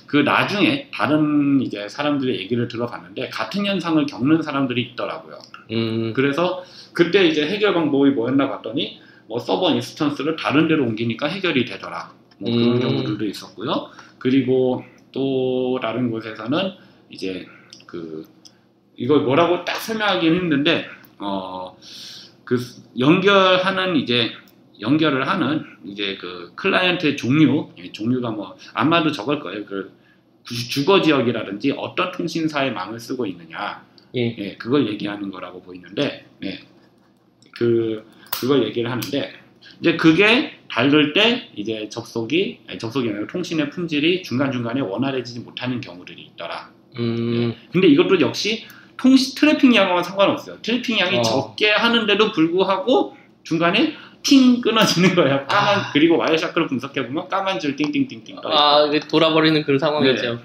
그 0.06 0.16
나중에 0.16 0.88
다른 0.90 1.60
이제 1.60 1.86
사람들의 1.86 2.34
얘기를 2.40 2.66
들어봤는데 2.66 3.28
같은 3.28 3.66
현상을 3.66 4.04
겪는 4.06 4.40
사람들이 4.40 4.80
있더라고요. 4.92 5.38
음, 5.70 6.14
그래서 6.14 6.64
그때 6.94 7.26
이제 7.26 7.46
해결 7.46 7.74
방법이 7.74 8.10
뭐였나 8.12 8.48
봤더니 8.48 9.02
뭐 9.28 9.38
서버 9.38 9.70
instance를 9.74 10.36
다른 10.36 10.66
데로 10.66 10.84
옮기니까 10.84 11.26
해결이 11.26 11.66
되더라. 11.66 12.10
뭐 12.38 12.50
그런 12.50 12.76
음. 12.76 12.80
경우들도 12.80 13.26
있었고요. 13.26 13.90
그리고 14.18 14.82
또 15.12 15.78
다른 15.82 16.10
곳에서는 16.10 16.72
이제 17.10 17.46
그 17.86 18.24
이걸 18.96 19.20
뭐라고 19.20 19.66
딱 19.66 19.76
설명하기는 19.76 20.38
힘든데 20.38 20.86
어 21.18 21.76
그 22.44 22.58
연결하는 22.98 23.96
이제 23.96 24.30
연결을 24.80 25.28
하는 25.28 25.64
이제 25.84 26.16
그 26.20 26.52
클라이언트의 26.56 27.16
종류 27.16 27.70
예, 27.78 27.92
종류가 27.92 28.30
뭐 28.30 28.56
아마도 28.74 29.12
저걸 29.12 29.40
거예요. 29.40 29.64
그 29.64 29.92
주- 30.44 30.68
주거 30.68 31.00
지역이라든지 31.02 31.72
어떤 31.76 32.10
통신사의 32.10 32.72
망을 32.72 32.98
쓰고 32.98 33.26
있느냐 33.26 33.84
예. 34.14 34.36
예, 34.38 34.56
그걸 34.56 34.88
얘기하는 34.88 35.30
거라고 35.30 35.62
보이는데, 35.62 36.26
네. 36.40 36.60
그, 37.52 38.04
그걸 38.30 38.62
얘기를 38.64 38.90
하는데, 38.90 39.32
이제 39.80 39.96
그게 39.96 40.58
다를 40.68 41.12
때, 41.14 41.48
이제 41.56 41.88
접속이, 41.88 42.60
접속이 42.78 43.08
아니라 43.08 43.26
통신의 43.26 43.70
품질이 43.70 44.22
중간 44.22 44.52
중간에 44.52 44.80
원활해지지 44.82 45.40
못하는 45.40 45.80
경우들이 45.80 46.20
있더라. 46.32 46.70
음, 46.98 47.54
근데 47.72 47.88
이것도 47.88 48.20
역시 48.20 48.66
통신, 48.98 49.34
트래픽 49.34 49.74
양과는 49.74 50.02
상관없어요. 50.02 50.58
트래픽 50.60 50.98
양이 50.98 51.16
어. 51.18 51.22
적게 51.22 51.70
하는데도 51.70 52.32
불구하고 52.32 53.16
중간에 53.44 53.94
팅 54.22 54.60
끊어지는 54.60 55.14
거예요. 55.14 55.46
까만, 55.46 55.78
아. 55.78 55.92
그리고 55.92 56.16
Wireshark를 56.16 56.68
분석해 56.68 57.06
보면 57.06 57.28
까만 57.28 57.58
줄 57.58 57.76
띵띵띵띵 57.76 58.36
떠. 58.36 58.48
아, 58.48 58.86
이게 58.86 59.00
돌아버리는 59.00 59.62
그런 59.64 59.78
상황이죠. 59.78 60.40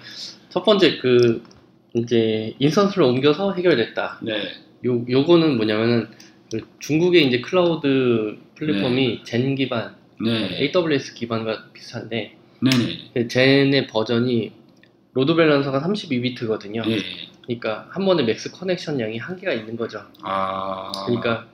첫 0.50 0.64
번째 0.64 0.98
그 0.98 1.44
이제 1.94 2.56
instance를 2.60 3.04
옮겨서 3.04 3.54
해결됐다. 3.54 4.20
네. 4.22 4.42
요 4.86 5.06
요거는 5.10 5.58
뭐냐면은 5.58 6.08
그 6.52 6.62
중국의 6.80 7.28
이제 7.28 7.42
클라우드 7.42 8.38
플랫폼이 8.56 9.24
Xen 9.24 9.56
기반, 9.56 9.96
네. 10.24 10.70
AWS 10.74 11.14
기반과 11.14 11.66
비슷한데 11.74 12.36
네네. 12.62 13.12
그 13.14 13.28
Xen의 13.28 13.88
버전이 13.88 14.52
load 15.14 15.36
balancer가 15.36 15.82
32비트거든요. 15.82 16.88
네. 16.88 16.98
그러니까 17.44 17.88
한 17.92 18.06
번에 18.06 18.24
max 18.24 18.52
connection 18.52 19.00
양이 19.00 19.18
한계가 19.18 19.54
있는 19.54 19.76
거죠. 19.76 20.02
아. 20.24 20.92
그러니까 21.06 21.48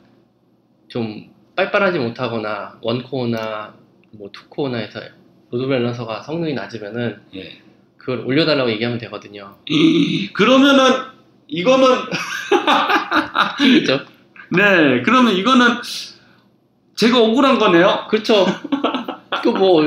좀 0.88 1.33
빵빵하지 1.56 2.00
못하거나 2.00 2.78
one 2.82 3.12
core나 3.12 3.74
뭐 4.12 4.30
two 4.32 4.47
core나 4.47 4.78
해서 4.78 5.00
load 5.52 5.68
balancer가 5.68 6.22
성능이 6.24 6.54
낮으면은 6.54 7.20
예. 7.36 7.60
그걸 7.98 8.20
올려달라고 8.26 8.70
얘기하면 8.72 8.98
되거든요. 9.00 9.56
이- 9.70 10.32
그러면은 10.34 10.84
이거는. 11.48 11.88
네 14.56 15.02
그러면 15.04 15.34
이거는 15.34 15.68
제가 16.96 17.20
억울한 17.20 17.58
거네요. 17.60 18.08
그렇죠. 18.10 18.46
그 19.44 19.50
뭐 19.50 19.84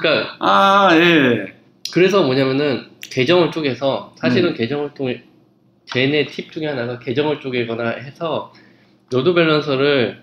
그러니까 0.00 0.36
아 0.40 0.90
예. 0.94 1.54
그래서 1.92 2.22
뭐냐면은 2.22 2.86
계정을 3.10 3.50
쪼개서 3.50 4.14
사실은 4.18 4.54
계정을 4.54 4.94
통해 4.94 5.22
Xen의 5.86 6.26
팁 6.26 6.52
중에 6.52 6.66
하나가 6.66 6.98
계정을 6.98 7.40
쪼개거나 7.40 7.88
해서 7.90 8.52
load 9.10 9.32
balancer를 9.34 10.22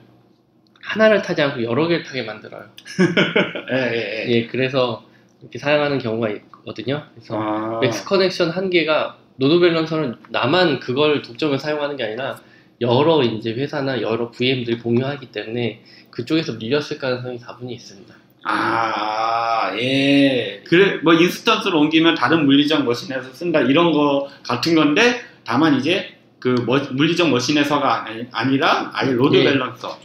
하나를 0.86 1.22
타지 1.22 1.42
않고 1.42 1.64
여러 1.64 1.88
개를 1.88 2.04
타게 2.04 2.24
만들어요. 2.24 2.64
예, 3.72 3.76
예, 3.76 4.26
예. 4.28 4.32
예, 4.32 4.48
그래서 4.48 5.04
이렇게 5.42 5.58
사용하는 5.60 5.98
경우가 6.00 6.30
있거든요. 6.30 7.04
그래서 7.14 7.38
아, 7.40 7.80
max 7.82 8.06
connection 8.06 8.52
한 8.52 8.70
개가 8.70 9.18
load 9.38 9.60
balancer는 9.60 10.16
나만 10.30 10.80
그걸 10.80 11.22
독점을 11.22 11.58
사용하는 11.60 11.98
게 11.98 12.04
아니라 12.04 12.40
여러 12.82 13.22
이제 13.24 13.54
회사나 13.54 14.02
여러 14.02 14.32
VM들이 14.32 14.80
공유하기 14.80 15.32
때문에 15.32 15.82
그쪽에서 16.12 16.54
밀렸을 16.54 16.98
가능성이 17.00 17.40
다분히 17.40 17.74
있습니다. 17.74 18.14
아, 18.48 19.76
예. 19.80 20.62
그래, 20.68 21.00
뭐, 21.04 21.14
instance로 21.16 21.80
옮기면 21.80 22.14
다른 22.14 22.46
물리적 22.46 22.84
머신에서 22.86 23.34
쓴다, 23.34 23.60
이런 23.62 23.92
거 23.92 24.30
같은 24.48 24.76
건데, 24.76 25.20
다만 25.44 25.76
이제, 25.80 26.16
그, 26.40 26.50
머- 26.68 26.78
물리적 26.92 27.30
머신에서가 27.32 28.06
아니, 28.06 28.28
아니라, 28.32 28.92
아예 28.94 29.12
load 29.14 29.36
예. 29.38 29.46
balancer. 29.46 29.98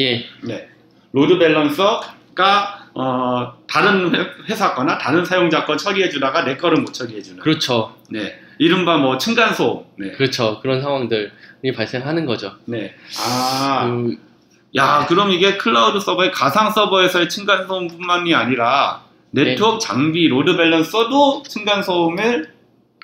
예, 0.00 0.24
네. 0.42 0.68
load 1.12 1.38
balancer가, 1.38 2.88
어, 2.94 3.54
다른 3.68 4.14
회- 4.14 4.26
회사 4.48 4.74
거나 4.74 4.98
다른 4.98 5.24
사용자 5.24 5.64
거 5.64 5.76
처리해 5.76 6.10
주다가 6.10 6.44
내 6.44 6.56
거를 6.56 6.78
못 6.80 6.92
처리해 6.92 7.22
주는. 7.22 7.38
그렇죠. 7.42 7.94
네. 8.10 8.38
이른바 8.58 8.96
뭐, 8.98 9.16
층간소. 9.18 9.86
네. 9.98 10.12
그렇죠. 10.12 10.60
그런 10.60 10.80
상황들이 10.82 11.30
발생하는 11.74 12.26
거죠. 12.26 12.54
네. 12.66 12.94
아. 13.18 13.86
그, 13.86 14.16
야, 14.76 15.04
그럼 15.08 15.30
이게 15.32 15.56
클라우드 15.56 15.98
서버의 16.00 16.30
가상 16.30 16.70
서버에서의 16.70 17.28
층간소음뿐만이 17.28 18.34
아니라 18.34 19.02
네트워크 19.32 19.78
장비 19.80 20.28
load 20.28 20.56
balancer도 20.56 21.42
층간소음을 21.44 22.54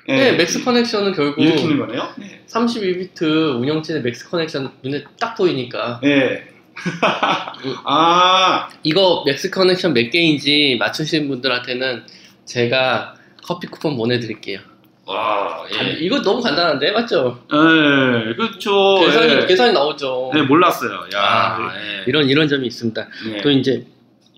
예, 0.09 0.15
네, 0.15 0.31
맥스 0.37 0.63
connection은 0.63 1.11
결국 1.13 1.41
일으키는 1.41 1.79
거네요. 1.79 2.07
네. 2.17 2.41
32비트 2.47 3.59
운영체제 3.59 4.01
max 4.01 4.29
connection 4.29 4.71
눈에 4.81 5.03
딱 5.19 5.35
보이니까 5.35 5.99
네. 6.01 6.47
아, 7.85 8.69
이거 8.83 9.23
max 9.25 9.49
connection 9.49 9.93
몇 9.93 10.09
개인지 10.09 10.77
맞추신 10.79 11.27
분들한테는 11.27 12.03
제가 12.45 13.15
커피 13.43 13.67
쿠폰 13.67 13.97
보내드릴게요. 13.97 14.59
와, 15.05 15.63
간- 15.71 15.87
예. 15.87 15.91
이거 15.99 16.21
너무 16.21 16.41
간단한데 16.41 16.91
맞죠? 16.91 17.41
예, 17.51 18.33
그렇죠. 18.35 18.99
계산이 18.99 19.33
예. 19.33 19.45
계산이 19.45 19.71
나오죠. 19.73 20.31
네, 20.33 20.41
몰랐어요. 20.43 20.91
야, 21.15 21.21
아, 21.21 21.73
예. 21.77 22.03
이런 22.07 22.27
이런 22.29 22.47
점이 22.47 22.67
있습니다. 22.67 23.07
네. 23.31 23.41
또 23.41 23.49
이제 23.49 23.85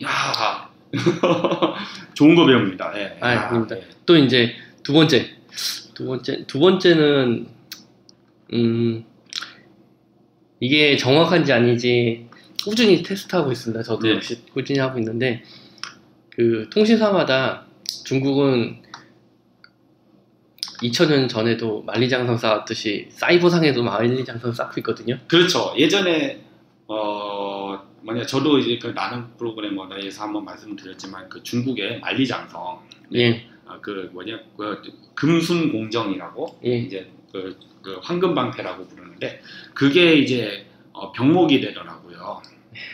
야, 0.03 0.69
좋은 2.13 2.36
거 2.36 2.46
배웁니다. 2.46 2.91
예. 2.98 3.17
아, 3.19 3.34
야, 3.34 3.48
아닙니다. 3.50 3.75
예. 3.77 3.84
또 4.05 4.15
이제 4.15 4.55
두 4.84 4.93
번째 4.93 5.36
두 5.96 6.05
번째 6.05 6.46
두 6.46 6.60
번째는 6.60 7.48
음 8.53 9.05
이게 10.60 10.98
정확한지 10.98 11.51
아닌지 11.51 12.27
꾸준히 12.63 13.01
테스트하고 13.04 13.51
있습니다. 13.51 13.84
저도 13.84 14.08
네. 14.08 14.16
역시 14.16 14.44
꾸준히 14.54 14.80
하고 14.80 15.00
있는데 15.00 15.44
그 16.32 16.70
통신사마다 16.72 17.66
중국은 18.06 18.82
2000년 20.82 21.28
전에도 21.28 21.82
만리장성 21.84 22.38
쌓았듯이 22.38 23.08
사이버상에도 23.12 23.84
만리장성 23.84 24.54
쌓고 24.54 24.74
있거든요. 24.78 25.18
그렇죠. 25.28 25.74
예전에 25.78 26.42
어 26.88 27.80
뭐냐 28.01 28.25
저도 28.25 28.60
이제 28.60 28.80
그 28.80 28.88
나는 28.88 29.36
프로그래머에서 29.38 30.24
한번 30.24 30.46
말씀드렸지만 30.46 31.30
그 31.30 31.44
중국의 31.44 32.00
만리장성 32.00 32.80
예, 33.16 33.46
아, 33.66 33.74
어, 33.74 33.80
그 33.82 34.10
뭐냐 34.13 34.39
그 34.58 34.82
금순 35.13 35.72
공정이라고 35.72 36.60
예. 36.66 36.78
이제 36.78 37.12
그, 37.32 37.58
그 37.82 38.00
황금 38.01 38.34
방패라고 38.34 38.88
부르는데 38.88 39.42
그게 39.74 40.16
이제 40.16 40.66
어, 40.94 41.12
병목이 41.12 41.62
되더라고요. 41.62 42.42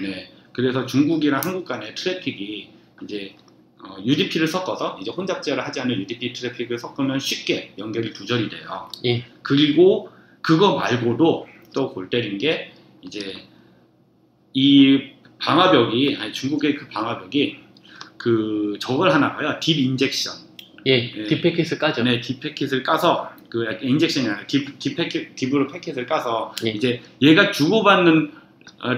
네. 0.02 0.32
그래서 0.52 0.86
중국이랑 0.86 1.42
한국 1.44 1.66
간의 1.66 1.96
트래픽이 1.96 2.70
이제 3.04 3.36
어, 3.84 3.98
UDP를 4.04 4.48
섞어서 4.48 4.98
이제 5.02 5.12
혼잡제어를 5.12 5.64
하지 5.66 5.80
않은 5.82 5.96
UDP 6.00 6.34
트래픽을 6.34 6.78
섞으면 6.78 7.20
쉽게 7.20 7.74
연결이 7.78 8.14
두절이 8.14 8.50
돼요. 8.50 8.90
예. 9.06 9.26
그리고 9.42 10.10
그거 10.42 10.76
말고도 10.76 11.48
또 11.74 11.94
골 11.94 12.10
때린 12.10 12.38
게 12.38 12.72
이제 13.02 13.34
이 14.54 15.12
방화벽이 15.40 16.16
아니 16.16 16.32
중국의 16.32 16.76
그 16.76 16.88
방화벽이 16.88 17.58
그 18.18 18.78
저걸 18.80 19.12
하나 19.12 19.36
봐요. 19.36 19.58
deep 19.62 19.78
injection. 19.78 20.34
예, 20.88 21.12
예. 21.16 21.28
deep 21.28 21.42
packet을 21.42 21.78
까죠. 21.78 21.96
전에 21.96 22.22
deep 22.22 22.40
packet을 22.40 22.84
까서 22.84 23.30
그 23.50 23.66
약간 23.66 23.84
injection이 23.84 24.28
아니라 24.28 24.48
deep, 24.48 24.80
deep 24.80 24.96
packet 24.96 25.36
deep으로 25.36 25.68
패킷을 25.68 26.06
까서 26.06 26.56
예. 26.66 26.70
이제 26.70 27.02
얘가 27.22 27.52
주고받는 27.52 28.32
어, 28.32 28.45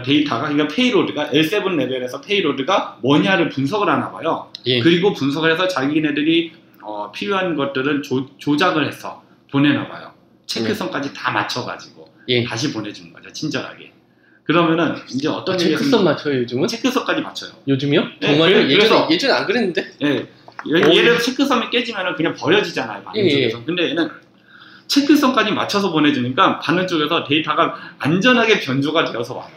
데이터가 0.03 0.49
그러니까 0.49 0.67
payload가 0.73 1.29
L7 1.31 1.75
레벨에서 1.75 2.21
payload가 2.21 2.99
뭐냐를 3.01 3.49
분석을 3.49 3.89
하나 3.89 4.11
봐요. 4.11 4.51
예. 4.65 4.79
그리고 4.79 5.13
분석을 5.13 5.51
해서 5.51 5.67
자기네들이 5.67 6.53
어, 6.81 7.11
필요한 7.11 7.55
것들을 7.55 8.01
조, 8.01 8.27
조작을 8.37 8.87
해서 8.87 9.23
보내나 9.51 9.87
봐요. 9.87 10.11
checksum까지 10.45 11.13
다 11.13 11.31
맞춰가지고 11.31 12.07
예. 12.29 12.43
다시 12.43 12.73
보내주는 12.73 13.11
거죠. 13.13 13.31
친절하게. 13.31 13.91
그러면은 14.43 14.95
이제 15.09 15.27
어떤 15.27 15.55
아, 15.55 15.57
체크성 15.57 16.03
맞춰요, 16.05 16.37
요즘은? 16.39 16.67
checksum까지 16.67 17.21
맞춰요. 17.21 17.51
요즘이요? 17.67 18.01
네, 18.21 18.27
정말요? 18.27 18.55
그래- 18.55 18.67
그래서- 18.75 19.07
예전에 19.11 19.33
안 19.33 19.45
그랬는데? 19.45 19.91
예. 20.03 20.25
오. 20.65 20.69
예를 20.71 21.03
들어 21.03 21.17
checksum이 21.19 21.69
깨지면 21.69 22.15
그냥 22.15 22.33
버려지잖아요. 22.33 23.03
받는 23.03 23.25
예, 23.25 23.29
쪽에서. 23.29 23.65
근데 23.65 23.89
얘는 23.89 24.09
checksum까지 24.87 25.51
맞춰서 25.51 25.91
보내주니까 25.91 26.59
받는 26.59 26.87
쪽에서 26.87 27.23
데이터가 27.23 27.75
안전하게 27.99 28.59
변조가 28.61 29.11
되어서 29.11 29.35
와요. 29.35 29.51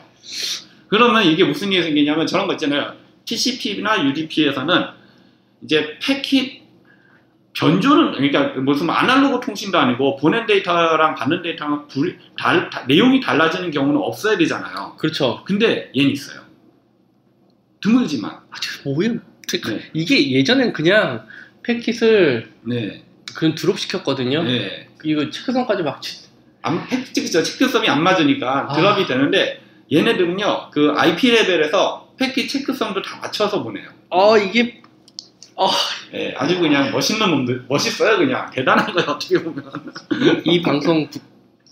그러면 0.89 1.25
이게 1.25 1.45
무슨 1.45 1.73
일이 1.73 1.83
생기냐면 1.83 2.27
저런 2.27 2.47
거 2.47 2.55
있잖아요. 2.55 2.95
TCP나 3.25 4.05
UDP에서는 4.07 4.85
이제 5.63 5.99
패킷 6.03 6.61
변조는 7.53 8.13
그러니까 8.13 8.61
무슨 8.61 8.89
아날로그 8.91 9.45
통신도 9.45 9.77
아니고 9.79 10.17
보낸 10.17 10.47
데이터랑 10.47 11.15
받는 11.15 11.43
데이터랑 11.43 11.89
불- 11.89 12.19
달- 12.39 12.71
다- 12.71 12.85
내용이 12.89 13.21
달라지는 13.21 13.71
경우는 13.71 14.01
없어야 14.01 14.37
되잖아요. 14.39 14.95
그렇죠. 14.99 15.43
근데 15.45 15.91
얘는 15.97 16.11
있어요. 16.11 16.41
드물지만. 17.81 18.31
아, 18.31 18.57
저 18.61 18.89
뭐예요? 18.91 19.15
네. 19.15 19.91
이게 19.95 20.31
예전엔 20.31 20.73
그냥 20.73 21.27
패킷을 21.65 22.51
네. 22.63 23.03
그냥 23.35 23.55
드롭 23.57 23.79
시켰거든요. 23.79 24.43
네. 24.45 24.89
이거 25.05 25.31
체크성까지 25.31 25.83
막 25.83 26.01
치... 26.03 26.29
안, 26.63 26.87
패키지죠. 26.87 27.43
체크성이 27.43 27.89
안 27.89 28.03
맞으니까 28.03 28.69
아. 28.71 28.75
드랍이 28.75 29.07
되는데 29.07 29.63
얘네들은요 29.93 30.71
그 30.71 30.93
IP 30.97 31.31
레벨에서 31.31 32.13
패킷 32.19 32.49
체크성도 32.49 33.03
다 33.03 33.19
맞춰서 33.21 33.63
보내요. 33.63 33.89
아, 34.11 34.37
이게 34.37 34.81
예, 36.15 36.35
아주 36.37 36.59
그냥 36.59 36.91
멋있는 36.91 37.31
놈들 37.31 37.65
멋있어요 37.69 38.17
그냥 38.19 38.51
대단한 38.51 38.93
거예요 38.93 39.11
어떻게 39.11 39.43
보면. 39.43 39.71
이 40.45 40.63
방송 40.63 41.07
국- 41.09 41.23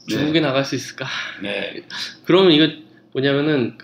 네. 0.09 0.15
중국에 0.17 0.41
나갈 0.41 0.65
수 0.65 0.75
있을까? 0.75 1.07
네, 1.43 1.83
그러면 2.25 2.53
이거 2.53 2.69
뭐냐면은 3.13 3.77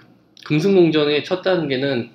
금순공정의 0.45 1.25
첫 1.25 1.43
단계는 1.43 2.11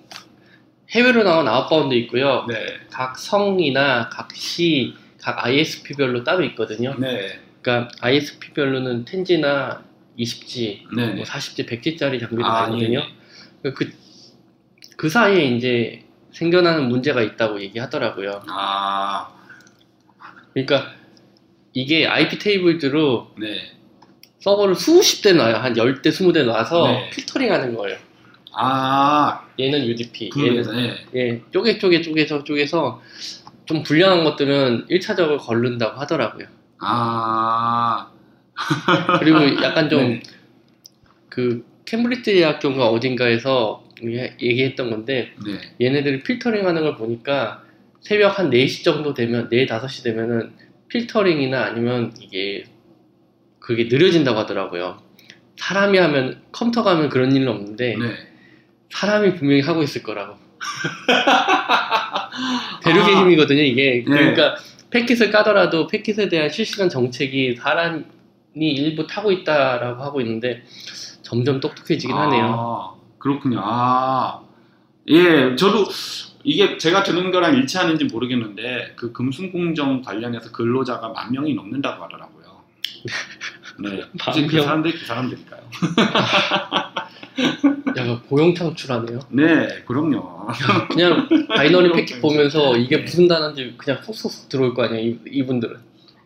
해외로 0.92 1.24
나온 1.24 1.48
outbound 1.48 1.94
있고요. 1.96 2.46
네, 2.48 2.56
각 2.92 3.18
성이나 3.18 4.10
각 4.10 4.34
시, 4.34 4.94
각 5.22 5.46
ISP별로 5.46 6.24
따로 6.24 6.44
있거든요. 6.46 6.96
네, 7.00 7.40
그러니까 7.62 7.92
ISP별로는 8.02 9.06
10G나 9.06 9.82
20G, 10.18 10.96
네, 10.96 11.08
뭐 11.14 11.24
40G, 11.24 11.68
100G짜리 11.68 12.20
장비도 12.20 12.46
아, 12.46 12.66
되거든요. 12.66 13.00
예. 13.66 13.72
그, 13.72 13.92
그 14.98 15.10
사이에 15.10 15.46
이제 15.46 16.04
생겨나는 16.32 16.90
문제가 16.90 17.22
있다고 17.22 17.62
얘기하더라고요. 17.62 18.44
아, 18.48 19.30
그러니까 20.54 20.94
이게 21.74 22.06
IP 22.08 22.40
테이블즈로 22.40 23.32
네, 23.40 23.72
서버를 24.40 24.76
수십 24.76 25.22
대 25.22 25.34
놔요. 25.34 25.56
한 25.56 25.74
10대, 25.74 26.08
20대 26.10 26.44
놔서 26.44 26.88
네. 26.88 27.10
필터링 27.12 27.52
하는 27.52 27.76
거예요. 27.76 27.98
아, 28.54 29.46
얘는 29.60 29.86
UDP, 29.86 30.30
분리해서, 30.30 30.72
얘는 30.76 30.96
네, 31.12 31.20
예, 31.20 31.42
쪼개 31.52 31.78
쪼개 31.78 32.02
쪼개서 32.02 32.44
쪼개서 32.44 33.02
좀 33.70 33.84
불량한 33.84 34.24
것들은 34.24 34.88
1차적으로 34.88 35.38
걸른다고 35.38 36.00
하더라고요. 36.00 36.48
아, 36.80 38.10
그리고 39.20 39.62
약간 39.62 39.88
좀 39.92 40.00
네. 40.14 40.24
그 41.30 41.64
캠브리지 41.86 42.34
대학교인가 42.34 42.88
어딘가에서 42.90 43.84
얘- 44.06 44.36
얘기했던 44.42 44.90
건데 44.90 45.34
네, 45.46 45.60
얘네들이 45.86 46.24
필터링 46.24 46.66
하는 46.66 46.82
걸 46.82 46.96
보니까 46.96 47.62
새벽 48.02 48.40
한 48.40 48.50
4시 48.50 48.84
정도 48.84 49.14
되면 49.14 49.50
4, 49.52 49.68
5시 49.68 50.04
되면은 50.04 50.52
필터링이나 50.88 51.64
아니면 51.66 52.12
이게 52.20 52.64
그게 53.60 53.84
느려진다고 53.84 54.40
하더라고요. 54.40 55.00
사람이 55.58 55.96
하면 56.00 56.42
컴퓨터가 56.54 56.96
하면 56.96 57.10
그런 57.10 57.32
일은 57.36 57.48
없는데 57.48 57.98
네. 58.00 58.16
사람이 58.92 59.36
분명히 59.36 59.62
하고 59.62 59.84
있을 59.84 60.02
거라고. 60.02 60.38
대륙의 62.84 63.16
아. 63.16 63.22
힘이거든요, 63.22 63.62
이게. 63.62 63.92
네. 63.92 64.04
그러니까 64.04 64.56
패킷을 64.90 65.32
까더라도 65.32 65.88
패킷에 65.88 66.30
대한 66.30 66.50
실시간 66.50 66.90
정책이 66.90 67.56
사람이 67.58 68.04
일부 68.56 69.06
타고 69.06 69.32
있다라고 69.32 70.02
하고 70.02 70.22
있는데 70.22 70.64
점점 71.22 71.60
똑똑해지긴 71.60 72.16
하네요. 72.16 72.44
아, 72.44 72.94
그렇군요. 73.20 73.60
아, 73.62 74.42
예, 75.10 75.56
저도 75.56 75.86
이게 76.44 76.78
제가 76.78 77.04
들은 77.04 77.32
거랑 77.32 77.56
일치하는지 77.56 78.06
모르겠는데 78.06 78.94
그 78.96 79.12
금순공정 79.12 80.02
관련해서 80.02 80.52
근로자가 80.52 81.10
만 81.10 81.32
명이 81.32 81.54
넘는다고 81.54 82.04
하더라고요. 82.04 82.64
네, 83.82 84.04
혹시 84.26 84.48
그 84.48 84.56
명? 84.56 84.66
사람들 84.66 84.92
그 84.92 85.06
사람들일까요? 85.06 85.62
약간 87.96 88.22
고용 88.24 88.54
창출하네요. 88.54 89.20
네, 89.30 89.84
그럼요. 89.86 90.48
그냥 90.90 91.28
binary 91.48 91.92
packet 91.94 92.22
보면서 92.22 92.76
이게 92.78 92.98
네. 92.98 93.02
무슨 93.04 93.28
단어인지 93.28 93.76
그냥 93.78 94.02
쏙쏙 94.04 94.50
들어올 94.50 94.74
거 94.74 94.84
아니에요, 94.84 95.10
이- 95.10 95.20
이분들은. 95.26 95.78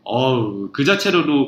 어우, 0.06 0.70
그 0.74 0.84
자체로도 0.84 1.48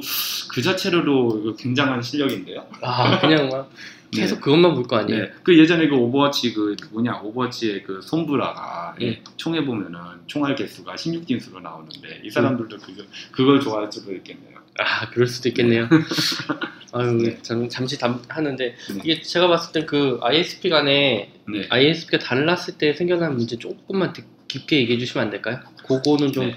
그 0.49 0.61
자체로도 0.61 1.55
굉장한 1.57 2.01
실력인데요. 2.01 2.65
아, 2.81 3.19
그냥 3.19 3.49
막 3.49 3.69
계속 4.11 4.39
그것만 4.39 4.75
볼 4.75 4.87
거 4.87 4.95
아니에요. 4.97 5.23
네, 5.25 5.31
그 5.43 5.57
예전에 5.57 5.89
그 5.89 5.95
오버워치 5.95 6.53
그 6.53 6.75
누구냐 6.79 7.19
오버워치의 7.21 7.83
그 7.83 7.99
솜브라가 8.01 8.95
예. 9.01 9.21
총에 9.36 9.65
보면은 9.65 9.99
총알 10.27 10.55
개수가 10.55 10.93
16진수로 10.95 11.61
나오는데 11.61 12.21
이 12.23 12.29
사람들도 12.29 12.77
그거 12.77 13.03
그걸 13.31 13.59
좋아할 13.59 13.91
수도 13.91 14.13
있겠네요. 14.13 14.54
아, 14.79 15.09
그럴 15.09 15.27
수도 15.27 15.49
있겠네요. 15.49 15.88
아유, 16.91 17.11
네. 17.13 17.38
저는 17.41 17.69
잠시 17.69 17.97
담, 17.99 18.21
하는데 18.27 18.65
네. 18.65 19.01
이게 19.03 19.21
제가 19.21 19.47
봤을 19.47 19.73
땐 19.73 19.85
그 19.85 20.19
ISP 20.21 20.69
간에 20.69 21.31
네. 21.47 21.67
ISP가 21.69 22.19
달랐을 22.19 22.77
때 22.77 22.93
생겨난 22.93 23.35
문제 23.35 23.57
조금만 23.57 24.13
더 24.13 24.21
깊게 24.47 24.79
얘기해 24.79 24.99
주시면 24.99 25.25
안 25.25 25.31
될까요? 25.31 25.59
그거는 25.88 26.31
좀 26.31 26.47
네. 26.47 26.55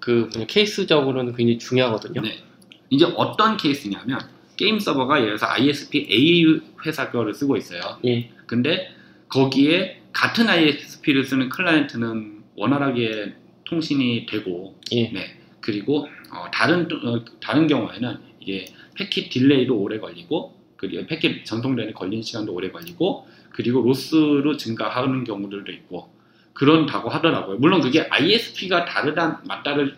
그 0.00 0.28
케이스적으로는 0.46 1.34
굉장히 1.34 1.58
중요하거든요. 1.58 2.20
네. 2.22 2.42
이제 2.90 3.04
어떤 3.16 3.56
케이스냐면 3.56 4.20
게임 4.56 4.78
서버가 4.78 5.16
예를 5.18 5.36
들어서 5.36 5.46
ISP 5.46 6.08
A 6.10 6.60
회사 6.86 7.10
거를 7.10 7.34
쓰고 7.34 7.56
있어요. 7.56 7.98
예, 8.04 8.30
근데 8.46 8.90
거기에 9.28 10.02
같은 10.12 10.48
ISP를 10.48 11.24
쓰는 11.24 11.48
클라이언트는 11.48 12.44
원활하게 12.56 13.34
통신이 13.64 14.26
되고 14.26 14.78
예, 14.92 15.10
네. 15.10 15.36
그리고 15.60 16.06
어, 16.34 16.50
다른 16.52 16.88
어, 17.04 17.24
다른 17.40 17.66
경우에는 17.66 18.18
이게 18.40 18.66
패킷 18.94 19.30
delay도 19.30 19.76
오래 19.76 19.98
걸리고 19.98 20.54
그리고 20.76 21.06
패킷 21.06 21.44
전송되는 21.44 21.94
걸리는 21.94 22.22
시간도 22.22 22.52
오래 22.52 22.70
걸리고 22.70 23.26
그리고 23.50 23.82
로스도 23.82 24.56
증가하는 24.56 25.24
경우들도 25.24 25.70
있고 25.72 26.12
그런다고 26.52 27.08
하더라고요. 27.08 27.58
물론 27.58 27.80
그게 27.80 28.06
ISP가 28.10 28.84
다르다 28.84 29.42
맞다를 29.44 29.96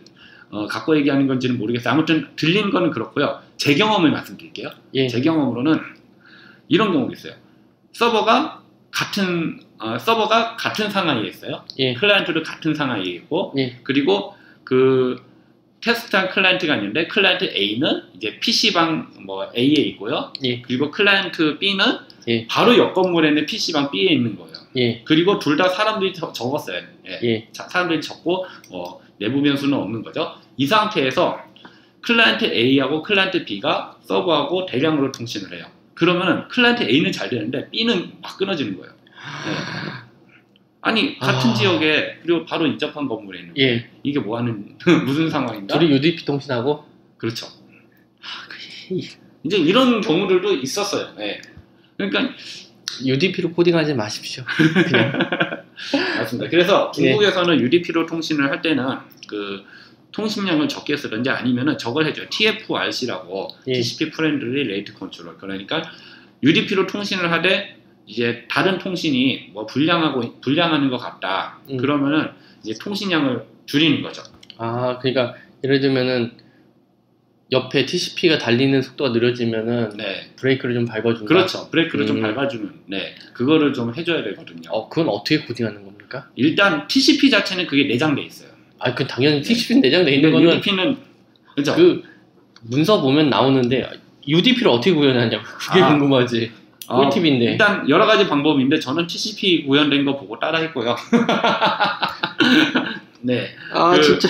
어, 0.51 0.67
갖고 0.67 0.97
얘기하는 0.97 1.27
건지는 1.27 1.59
모르겠어요. 1.59 1.93
아무튼 1.93 2.29
들린 2.37 2.71
거는 2.71 2.91
그렇고요. 2.91 3.41
제 3.57 3.75
경험을 3.75 4.11
말씀드릴게요. 4.13 4.71
예, 4.95 5.09
제 5.09 5.21
경험으로는 5.21 5.81
이런 6.69 6.93
경우도 6.93 7.13
있어요. 7.13 7.35
서버가 7.93 8.63
같은 8.91 9.61
어, 9.79 9.99
서버가 9.99 10.57
같은 10.57 10.91
상하이에 10.91 11.29
있어요. 11.29 11.65
예, 11.79 11.95
클라이언트도 11.95 12.43
같은 12.43 12.75
상하이에 12.75 13.13
있고 13.15 13.53
예, 13.59 13.81
그리고 13.83 14.35
그 14.65 15.21
테스트한 15.91 16.31
클라이언트가 16.31 16.75
있는데 16.77 17.07
클라이언트 17.07 17.53
A는 17.57 18.03
이제 18.17 18.41
PC방 18.41 19.13
뭐 19.25 19.49
A에 19.57 19.83
있고요. 19.91 20.33
예, 20.43 20.61
그리고 20.61 20.91
클라이언트 20.91 21.59
B는 21.61 21.85
예. 22.27 22.47
바로 22.49 22.77
옆 22.77 22.93
건물에는 22.93 23.47
PC방 23.47 23.93
B에 23.93 24.13
있는 24.13 24.35
거예요. 24.37 24.53
예, 24.77 25.03
그리고 25.05 25.39
둘 25.39 25.57
다 25.57 25.69
사람들이 25.69 26.13
적- 26.13 26.35
적었어요. 26.35 26.83
예. 27.07 27.21
예, 27.23 27.49
자- 27.53 27.69
사람들이 27.69 28.01
적고 28.01 28.47
어, 28.73 29.01
내부 29.19 29.41
변수는 29.41 29.79
없는 29.79 30.03
거죠. 30.03 30.35
이 30.57 30.67
상태에서 30.67 31.39
클라이언트 32.03 32.47
A하고 32.47 33.03
클라이언트 33.03 33.45
B가 33.45 33.99
서버하고 34.03 34.67
대량으로 34.67 35.13
통신을 35.13 35.57
해요. 35.57 35.67
그러면은 35.95 36.49
클라이언트 36.49 36.83
A는 36.83 37.13
잘 37.13 37.31
되는데 37.31 37.71
B는 37.71 38.13
막 38.21 38.37
끊어지는 38.37 38.77
거예요. 38.77 38.93
네. 39.47 40.06
아니 40.87 41.19
같은 41.19 41.51
아. 41.51 41.55
지역에 41.55 42.19
그리고 42.23 42.47
바로 42.47 42.65
인접한 42.65 43.09
건물에 43.09 43.41
있는 43.41 43.59
예. 43.59 43.91
이게 44.05 44.21
뭐 44.21 44.39
하는 44.39 44.79
무슨 45.05 45.29
상황인가? 45.29 45.77
둘이 45.77 45.91
UDP 45.91 46.25
통신하고 46.25 46.85
그렇죠. 47.19 47.47
아, 47.47 48.47
그 48.49 48.97
이제 49.43 49.57
이런 49.57 50.01
경우들도 50.01 50.55
있었어요. 50.55 51.13
네. 51.17 51.41
그러니까 51.97 52.33
UDP로 53.05 53.53
코딩하지 53.53 53.95
마십시오. 53.95 54.45
맞습니다. 56.19 56.49
그래서 56.51 56.93
예. 56.99 57.03
중국에서는 57.03 57.61
UDP로 57.61 58.07
통신을 58.07 58.49
할 58.49 58.63
때는 58.63 58.85
그 59.27 59.65
통신량을 60.13 60.69
적게 60.69 60.97
쓰든지 60.97 61.31
아니면은 61.31 61.79
저걸 61.79 62.07
해줘요. 62.07 62.29
TFRC라고 62.31 63.49
예. 63.67 63.73
TCP 63.73 64.11
Friendly 64.11 64.69
Rate 64.69 64.95
Control. 64.95 65.37
그러니까 65.39 65.83
UDP로 66.45 66.87
통신을 66.87 67.33
하되 67.33 67.77
이제 68.07 68.45
다른 68.49 68.79
통신이 68.79 69.51
뭐 69.53 69.67
불량하고 69.67 70.41
불량하는 70.41 70.91
것 70.91 70.97
같다. 70.97 71.59
음. 71.71 71.77
그러면은 71.77 72.29
이제 72.63 72.75
통신량을 72.81 73.45
줄이는 73.67 74.03
거죠. 74.03 74.23
아, 74.59 74.99
그러니까 74.99 75.35
예를 75.65 75.81
들면은 75.81 76.33
옆에 77.53 77.87
TCP가 77.87 78.39
달리는 78.39 78.81
속도가 78.83 79.11
느려지면은 79.11 79.97
네. 79.97 80.31
브레이크를 80.37 80.75
좀 80.75 80.85
밟아준다. 80.85 81.27
그렇죠. 81.27 81.69
브레이크를 81.71 82.07
좀 82.07 82.17
음. 82.17 82.23
밟아주는. 82.23 82.71
네. 82.87 83.15
그거를 83.35 83.73
좀 83.73 83.95
해줘야 83.95 84.23
되거든요. 84.25 84.71
어, 84.71 84.89
그건 84.89 85.09
어떻게 85.09 85.41
코딩하는 85.41 85.85
겁니까? 85.85 86.29
일단 86.37 86.89
TCP 86.89 87.31
자체는 87.31 87.67
그게 87.67 87.85
내장돼 87.85 88.23
있어요. 88.23 88.51
아, 88.79 88.95
그 88.95 89.07
당연히 89.07 89.37
네. 89.37 89.43
TCP 89.43 89.81
내장돼 89.81 90.15
있는 90.15 90.33
거는 90.33 90.55
UDP는 90.55 90.97
그죠? 91.57 91.75
그 91.75 92.03
문서 92.63 93.01
보면 93.01 93.31
나오는데 93.31 93.91
UDP를 94.27 94.69
어떻게 94.69 94.93
구현하냐고 94.93 95.45
그게 95.45 95.81
아. 95.81 95.91
궁금하지. 95.91 96.66
어, 96.89 96.97
꿀팁인데. 97.03 97.45
일단 97.45 97.89
여러 97.89 98.07
가지 98.07 98.29
방법인데 98.29 98.79
저는 98.81 99.07
TCP 99.07 99.65
구현된 99.67 100.05
거 100.05 100.17
보고 100.17 100.39
따라했고요. 100.39 100.95
네, 103.23 103.49
아, 103.73 103.91
그- 103.95 104.03
진짜. 104.03 104.29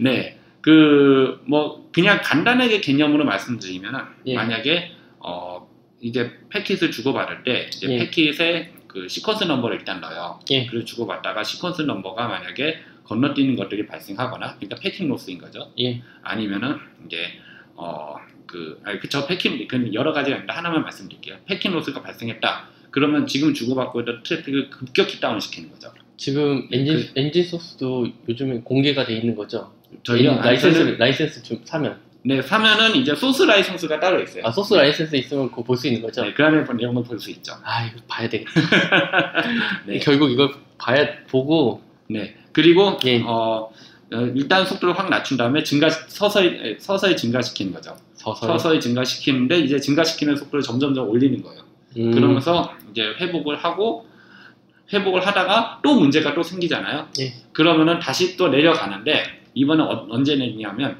네. 0.00 0.38
그 0.60 1.40
뭐 1.46 1.88
그냥 1.92 2.20
간단하게 2.22 2.80
개념으로 2.80 3.24
말씀드리면은 3.24 4.00
예. 4.26 4.34
만약에 4.34 4.92
어 5.18 5.66
이제 6.00 6.30
패킷을 6.50 6.90
주고받을 6.90 7.42
때 7.42 7.66
이제 7.68 7.88
예. 7.88 7.98
패킷에 8.00 8.72
그 8.86 9.06
sequence 9.06 9.46
number를 9.46 9.78
일단 9.78 10.00
넣어요. 10.00 10.40
예. 10.50 10.66
그리고 10.66 10.84
주고받다가 10.84 11.42
시퀀스 11.42 11.84
넘버가 11.86 12.28
만약에 12.28 12.78
건너뛰는 13.04 13.56
것들이 13.56 13.86
발생하거나 13.86 14.56
그러니까 14.56 14.76
packet 14.80 15.08
loss인 15.08 15.38
거죠. 15.38 15.72
예. 15.80 16.02
아니면은 16.22 16.78
이제 17.06 17.18
어 17.74 18.16
그 18.48 18.80
아니 18.82 18.98
그저 18.98 19.26
패킷 19.26 19.68
그 19.68 19.90
여러 19.92 20.12
가지가 20.12 20.36
있는데 20.36 20.52
하나만 20.52 20.82
말씀드릴게요. 20.82 21.36
packet 21.46 21.70
loss가 21.70 22.02
발생했다. 22.02 22.68
그러면 22.90 23.26
지금 23.26 23.54
주고받고 23.54 24.00
있던 24.00 24.22
트래픽을 24.24 24.70
급격히 24.70 25.20
다운 25.20 25.38
시키는 25.38 25.70
거죠. 25.70 25.92
지금 26.16 26.66
엔진 26.72 27.06
엔진 27.14 27.44
소스도 27.44 28.08
요즘에 28.28 28.62
공개가 28.64 29.04
돼 29.04 29.14
있는 29.16 29.36
거죠. 29.36 29.72
저희가 30.02 30.36
라이센스 30.36 30.78
라이센스 30.98 31.42
좀 31.42 31.60
사면 31.64 31.98
네 32.24 32.42
사면은 32.42 32.96
이제 32.96 33.14
소스 33.14 33.42
라이선스가 33.42 34.00
따로 34.00 34.20
있어요. 34.22 34.42
아 34.46 34.50
소스 34.50 34.74
라이센스 34.74 35.14
있으면 35.16 35.50
그거 35.50 35.62
볼 35.62 35.76
수 35.76 35.86
있는 35.86 36.02
거죠. 36.02 36.22
네, 36.24 36.32
그 36.32 36.42
안에 36.42 36.64
내용을 36.76 37.04
볼수 37.04 37.30
있죠. 37.30 37.52
아 37.62 37.84
이거 37.86 38.00
봐야 38.08 38.28
되겠다. 38.28 38.50
네. 39.86 39.98
결국 40.00 40.30
이걸 40.30 40.50
봐야 40.78 41.06
보고 41.26 41.82
네. 42.08 42.34
그리고 42.52 42.98
예. 43.04 43.20
어, 43.22 43.26
어, 43.70 43.72
일단 44.10 44.64
속도를 44.64 44.98
확 44.98 45.10
낮춘 45.10 45.36
다음에 45.36 45.62
증가 45.62 45.90
서서히 45.90 46.46
에, 46.48 46.76
서서히 46.78 47.16
증가시키는 47.16 47.72
거죠. 47.72 47.96
서서 48.14 48.46
서서히 48.46 48.80
증가시키는데 48.80 49.58
이제 49.60 49.78
증가시키는 49.78 50.36
속도를 50.36 50.62
점점점 50.62 51.08
올리는 51.08 51.42
거예요. 51.42 51.62
음, 51.98 52.10
그러면서 52.12 52.72
이제 52.90 53.02
회복을 53.20 53.56
하고 53.56 54.06
회복을 54.92 55.26
하다가 55.26 55.80
또 55.82 55.94
문제가 55.94 56.34
또 56.34 56.42
생기잖아요. 56.42 57.08
예. 57.20 57.34
그러면은 57.52 57.98
다시 57.98 58.36
또 58.38 58.48
내려가는데 58.48 59.24
이번엔 59.54 59.86
어- 59.86 60.06
언제 60.10 60.36
내리냐면 60.36 60.96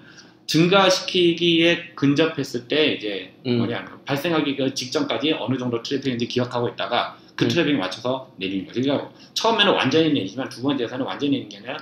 증가시키기에 0.46 1.92
근접했을 1.94 2.68
때 2.68 2.92
이제 2.92 3.32
음. 3.46 3.58
뭐냐 3.58 3.84
발생하기 4.04 4.56
그 4.56 4.74
직전까지 4.74 5.32
어느 5.38 5.56
정도 5.56 5.82
트래픽인지 5.82 6.28
기억하고 6.28 6.68
있다가 6.68 7.16
그 7.36 7.44
음. 7.44 7.48
트래픽에 7.48 7.76
맞춰서 7.78 8.30
내리는 8.36 8.66
거죠. 8.66 8.80
그러니까 8.82 9.10
처음에는 9.34 9.72
완전히 9.72 10.12
내리지만 10.12 10.48
두 10.48 10.62
번째에서는 10.62 11.04
완전히 11.06 11.32
내리는 11.32 11.48
게 11.48 11.56
아니라 11.58 11.76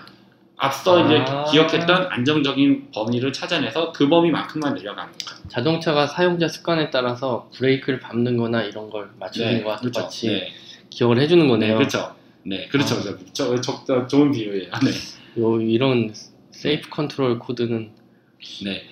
앞서 0.57 0.99
아. 0.99 1.05
이제 1.05 1.25
기억했던 1.53 2.09
안정적인 2.11 2.89
범위를 2.93 3.33
찾아내서 3.33 3.93
그 3.93 4.09
범위만큼만 4.09 4.75
내려가는 4.75 5.13
거죠. 5.13 5.49
자동차가 5.49 6.07
사용자 6.07 6.49
습관에 6.49 6.91
따라서 6.91 7.51
브레이크를 7.55 8.01
밟는 8.01 8.37
거나 8.37 8.63
이런 8.63 8.91
걸 8.91 9.11
맞추는 9.19 9.63
거와 9.65 9.77
그렇죠. 9.77 10.01
똑같이 10.01 10.29
네. 10.29 10.53
기억을 10.91 11.21
해주는 11.21 11.45
네, 11.45 11.51
거네요. 11.51 11.77
그렇죠. 11.77 12.15
네, 12.45 12.69
그렇죠. 12.69 12.95
아. 12.95 12.99
그렇죠. 13.03 13.33
저, 13.33 13.61
저, 13.61 13.85
저, 13.87 14.07
좋은 14.07 14.33
비유예요. 14.33 14.71
네. 14.83 15.43
요 15.43 15.61
이런 15.61 16.13
safe 16.53 16.89
control 16.89 17.39
코드는 17.39 17.91
네. 18.65 18.83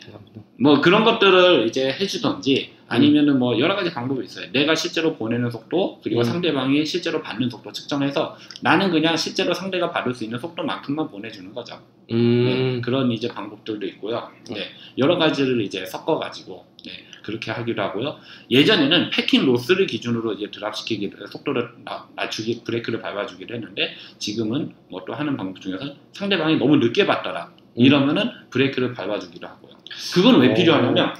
뭐 0.61 0.81
그런 0.81 1.05
것들을 1.05 1.67
이제 1.67 1.89
해주던지 1.89 2.74
아니면은 2.89 3.39
뭐 3.39 3.59
여러 3.59 3.75
가지 3.77 3.93
방법이 3.93 4.25
있어요. 4.25 4.51
내가 4.53 4.75
실제로 4.75 5.15
보내는 5.17 5.51
속도 5.51 6.01
그리고 6.03 6.21
음. 6.21 6.25
상대방이 6.25 6.85
실제로 6.85 7.23
받는 7.23 7.49
속도 7.51 7.73
측정해서 7.73 8.37
나는 8.61 8.91
그냥 8.91 9.17
실제로 9.17 9.55
상대가 9.55 9.91
받을 9.91 10.15
수 10.15 10.25
있는 10.25 10.39
속도만큼만 10.39 11.09
보내주는 11.11 11.53
거죠. 11.55 11.81
네, 12.11 12.15
음, 12.15 12.83
그런 12.85 13.11
이제 13.11 13.29
방법들도 13.29 13.87
있고요. 13.87 14.31
음. 14.51 14.55
네, 14.55 14.69
여러 14.99 15.17
가지를 15.17 15.63
이제 15.63 15.87
섞어가지고 15.87 16.67
네, 16.85 16.93
그렇게 17.23 17.51
하기도 17.51 17.81
하고요. 17.81 18.17
예전에는 18.51 19.09
packet 19.11 19.47
loss를 19.47 19.87
기준으로 19.87 20.35
이제 20.35 20.51
drop시키기 20.51 21.11
속도를 21.31 21.71
나- 21.85 22.07
낮추기 22.15 22.63
브레이크를 22.65 23.01
밟아주기도 23.01 23.55
했는데 23.55 23.95
지금은 24.19 24.75
뭐 24.91 25.05
또 25.07 25.13
하는 25.15 25.37
방법 25.37 25.61
중에서 25.61 25.85
상대방이 26.13 26.57
너무 26.57 26.77
늦게 26.77 27.05
받더라 27.07 27.51
이러면은 27.75 28.31
브레이크를 28.51 28.95
밟아주기도 28.95 29.47
하고요. 29.47 29.73
그건 30.15 30.41
왜 30.41 30.51
어. 30.51 30.55
필요하냐면 30.55 31.09
예, 31.09 31.13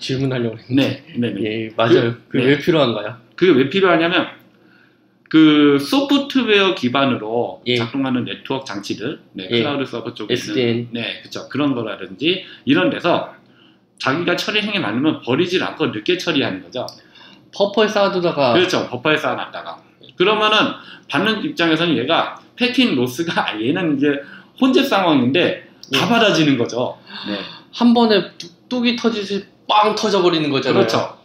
질문하려고 0.00 0.58
했는데 0.58 1.04
네, 1.16 1.16
네, 1.18 1.30
네. 1.34 1.42
예 1.66 1.70
맞아요. 1.76 2.12
그- 2.12 2.22
그게 2.28 2.44
네. 2.44 2.50
왜 2.50 2.58
필요한가요? 2.58 3.16
그게 3.34 3.52
왜 3.52 3.68
필요하냐면 3.68 4.28
그 5.28 5.78
소프트웨어 5.80 6.74
기반으로 6.74 7.62
예. 7.66 7.76
작동하는 7.76 8.24
네트워크 8.24 8.64
장치들, 8.64 9.20
네, 9.32 9.48
예. 9.50 9.58
클라우드 9.62 9.84
서버 9.84 10.14
쪽에. 10.14 10.34
있는 10.34 10.88
네, 10.92 11.18
그렇죠. 11.20 11.48
그런 11.48 11.74
거라든지 11.74 12.44
이런 12.64 12.90
데서 12.90 13.34
자기가 13.98 14.36
처리행위 14.36 14.78
많으면 14.78 15.20
버리질 15.22 15.62
않고 15.64 15.86
늦게 15.86 16.16
처리하는 16.18 16.62
거죠. 16.62 16.86
퍼퍼에 17.54 17.88
쌓아두다가 17.88 18.52
그렇죠. 18.52 18.86
버퍼에 18.88 19.16
쌓아놨다가 19.16 19.82
그러면은 20.16 20.56
받는 21.10 21.44
입장에서는 21.44 21.96
얘가 21.98 22.40
패킹 22.56 22.94
로스가 22.94 23.50
아, 23.54 23.60
얘는 23.60 23.96
이제 23.96 24.08
혼재 24.60 24.82
상황인데 24.82 25.68
다 25.92 26.04
예. 26.06 26.08
받아지는 26.08 26.56
거죠. 26.56 26.98
네. 27.28 27.38
한 27.74 27.92
번에 27.92 28.30
뚝- 28.38 28.68
뚝이 28.68 28.96
터지지 28.96 29.44
빵 29.68 29.94
터져버리는 29.94 30.48
거잖아요. 30.50 30.86
그렇죠. 30.86 31.18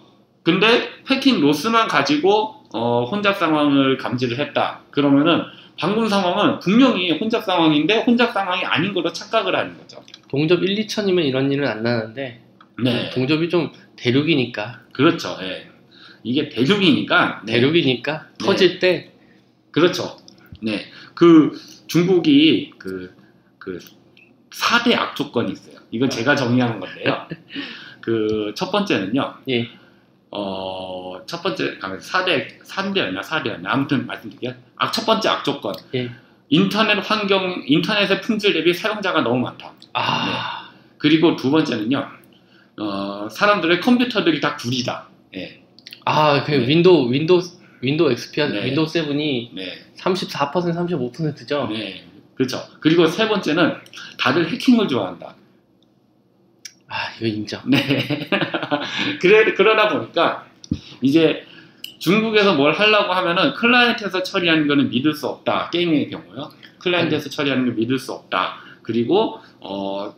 근데 0.44 0.90
패킹 1.06 1.42
로스만 1.42 1.88
가지고 1.88 2.56
어, 2.74 3.06
혼잡 3.06 3.38
상황을 3.38 3.98
감지를 3.98 4.40
했다. 4.40 4.82
그러면은 4.92 5.44
방금 5.78 6.08
상황은 6.08 6.60
분명히 6.60 7.12
혼잡 7.12 7.44
상황인데 7.44 8.04
혼잡 8.04 8.34
상황이 8.34 8.64
아닌 8.64 8.94
걸로 8.94 9.12
착각을 9.12 9.56
하는 9.56 9.78
거죠. 9.78 10.04
동접 10.30 10.64
1, 10.64 10.86
2천이면 10.86 11.26
이런 11.26 11.52
일은 11.52 11.68
안 11.68 11.84
나는데 11.84 12.42
네, 12.84 13.10
동접이 13.12 13.50
좀 13.50 13.72
대륙이니까 13.96 14.82
그렇죠. 14.94 15.38
예. 15.42 15.70
이게 16.24 16.50
대륙이니까 16.50 17.42
네. 17.46 17.54
대륙이니까 17.54 18.28
네. 18.40 18.46
터질 18.46 18.80
때 18.80 19.12
그렇죠. 19.72 20.18
네, 20.62 20.86
그 21.14 21.60
중국이 21.88 22.74
그, 22.78 23.16
그 23.58 23.80
4대 24.52 24.96
악조건이 24.96 25.52
있어요. 25.52 25.78
이건 25.92 26.10
제가 26.10 26.36
정의하는 26.36 26.80
건데요. 26.80 27.28
그 28.02 28.54
첫 28.56 28.72
번째는요. 28.72 29.36
예. 29.50 29.70
어, 30.32 31.22
첫 31.26 31.44
번째, 31.44 31.78
4대, 31.80 32.62
3대였나, 32.64 33.22
4대였나, 33.22 33.66
아무튼 33.66 34.06
말씀드릴게요. 34.08 34.54
악, 34.78 34.94
첫 34.94 35.06
번째 35.06 35.30
악조건. 35.30 35.76
예. 35.96 36.12
인터넷 36.50 36.96
환경, 37.00 37.64
인터넷의 37.66 38.22
품질 38.22 38.54
대비 38.54 38.74
사용자가 38.74 39.22
너무 39.22 39.40
많다. 39.40 39.72
아, 39.94 40.70
그리고 40.98 41.36
두 41.36 41.50
번째는요, 41.52 42.08
어, 42.80 43.28
사람들의 43.30 43.80
컴퓨터들이 43.82 44.42
다 44.42 44.56
구리다. 44.58 45.08
예, 45.36 45.62
아, 46.06 46.44
그 46.44 46.52
네. 46.52 46.68
윈도우 46.68 47.12
윈도우 47.12 47.42
윈도우 47.82 48.12
XP 48.12 48.42
네. 48.42 48.66
윈도우 48.66 48.86
7이 48.86 49.50
네, 49.54 49.86
34% 49.98 50.52
35%죠. 50.52 51.68
네. 51.72 52.04
그렇죠. 52.36 52.60
그리고 52.80 53.08
세 53.08 53.28
번째는 53.28 53.76
다들 54.20 54.50
해킹을 54.50 54.88
좋아한다. 54.88 55.36
아, 56.92 57.10
이거 57.18 57.26
인정. 57.26 57.62
네. 57.66 57.80
그래, 59.22 59.54
그러다 59.54 59.90
보니까 59.90 60.46
이제 61.02 61.46
중국에서 62.00 62.56
뭘 62.56 62.74
하려고 62.74 63.14
하면은 63.14 63.54
클라이언트에서 63.54 64.24
처리하는 64.24 64.68
거는 64.68 64.90
믿을 64.90 65.14
수 65.14 65.28
없다. 65.28 65.70
게임의 65.70 66.10
경우요. 66.10 66.52
클라이언트에서 66.80 67.30
처리하는 67.30 67.66
걸 67.66 67.76
믿을 67.76 67.98
수 67.98 68.12
없다. 68.12 68.58
그리고 68.82 69.40
어 69.62 70.14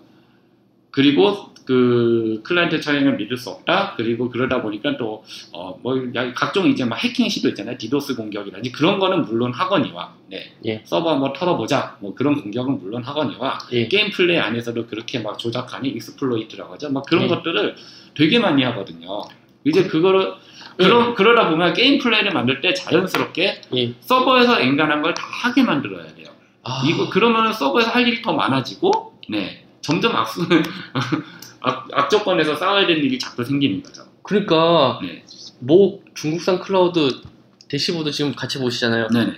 그리고 0.90 1.53
그 1.66 2.42
클라이언트 2.44 2.82
걸 2.82 3.16
믿을 3.18 3.38
수 3.38 3.50
없다. 3.50 3.94
그리고 3.98 4.30
그러다 4.30 4.62
보니까 4.62 4.98
또 4.98 5.24
어 5.52 5.78
뭐 5.82 5.96
각종 6.36 6.68
이제 6.68 6.86
막 6.86 6.96
해킹 7.04 7.30
시도 7.30 7.50
있잖아요. 7.50 7.78
디도스 7.78 8.16
공격이라든지 8.16 8.72
그런 8.72 9.00
거는 9.00 9.24
물론 9.24 9.54
하거니와 9.54 10.14
네. 10.30 10.54
예. 10.66 10.82
서버 10.86 11.12
한번 11.12 11.34
털어보자. 11.34 11.98
뭐 12.00 12.14
그런 12.14 12.42
공격은 12.42 12.80
물론 12.80 13.04
하거니와 13.04 13.60
예. 13.72 13.88
게임 13.88 14.12
플레이 14.12 14.38
안에서도 14.40 14.88
그렇게 14.88 15.20
막 15.20 15.38
조작하니 15.38 15.90
exploit라고 15.90 16.74
하죠. 16.74 16.92
막 16.92 17.06
그런 17.06 17.24
예. 17.26 17.28
것들을 17.28 17.76
되게 18.16 18.40
많이 18.40 18.64
하거든요. 18.64 19.22
이제 19.64 19.84
그거를 19.88 20.34
그러, 20.78 21.14
그러다 21.14 21.50
보면 21.50 21.74
게임 21.74 22.00
플레이를 22.00 22.32
만들 22.32 22.60
때 22.62 22.74
자연스럽게 22.74 23.62
예. 23.76 23.94
서버에서 24.02 24.60
엔간한 24.60 25.02
걸 25.02 25.14
다 25.14 25.24
하게 25.30 25.64
만들어야 25.64 26.08
돼요. 26.16 26.28
아, 26.64 26.82
이거 26.88 27.10
그러면 27.10 27.54
서버에서 27.54 27.92
할 27.92 28.08
일이 28.08 28.22
더 28.22 28.34
많아지고, 28.34 29.20
네 29.30 29.66
점점 29.82 30.16
악수 30.16 30.48
악, 31.64 31.88
악조건에서 31.92 32.56
싸워야 32.56 32.86
되는 32.86 33.04
일이 33.04 33.18
자꾸 33.18 33.44
생기는 33.44 33.82
거죠. 33.82 34.04
그러니까 34.22 35.00
네, 35.02 35.24
뭐 35.60 36.02
중국산 36.14 36.60
클라우드 36.60 37.22
대시보드 37.70 38.12
지금 38.12 38.36
같이 38.36 38.60
보시잖아요. 38.60 39.08
네네. 39.08 39.34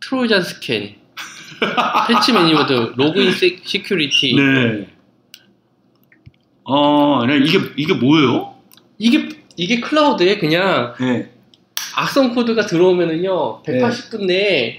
Trojan 0.00 0.42
scan, 0.42 0.94
patch 2.08 2.32
managed, 2.32 2.94
login 2.96 3.32
세, 3.32 3.58
security. 3.62 4.36
네. 4.36 4.88
어, 6.64 7.26
네, 7.26 7.38
이게 7.38 7.58
이게 7.76 7.94
뭐예요? 7.94 8.54
이게 8.98 9.28
이게 9.56 9.80
클라우드에 9.80 10.38
그냥 10.38 10.94
네. 11.00 11.32
악성 11.96 12.34
코드가 12.34 12.66
들어오면은요 12.66 13.62
180분 13.62 14.26
내에 14.26 14.78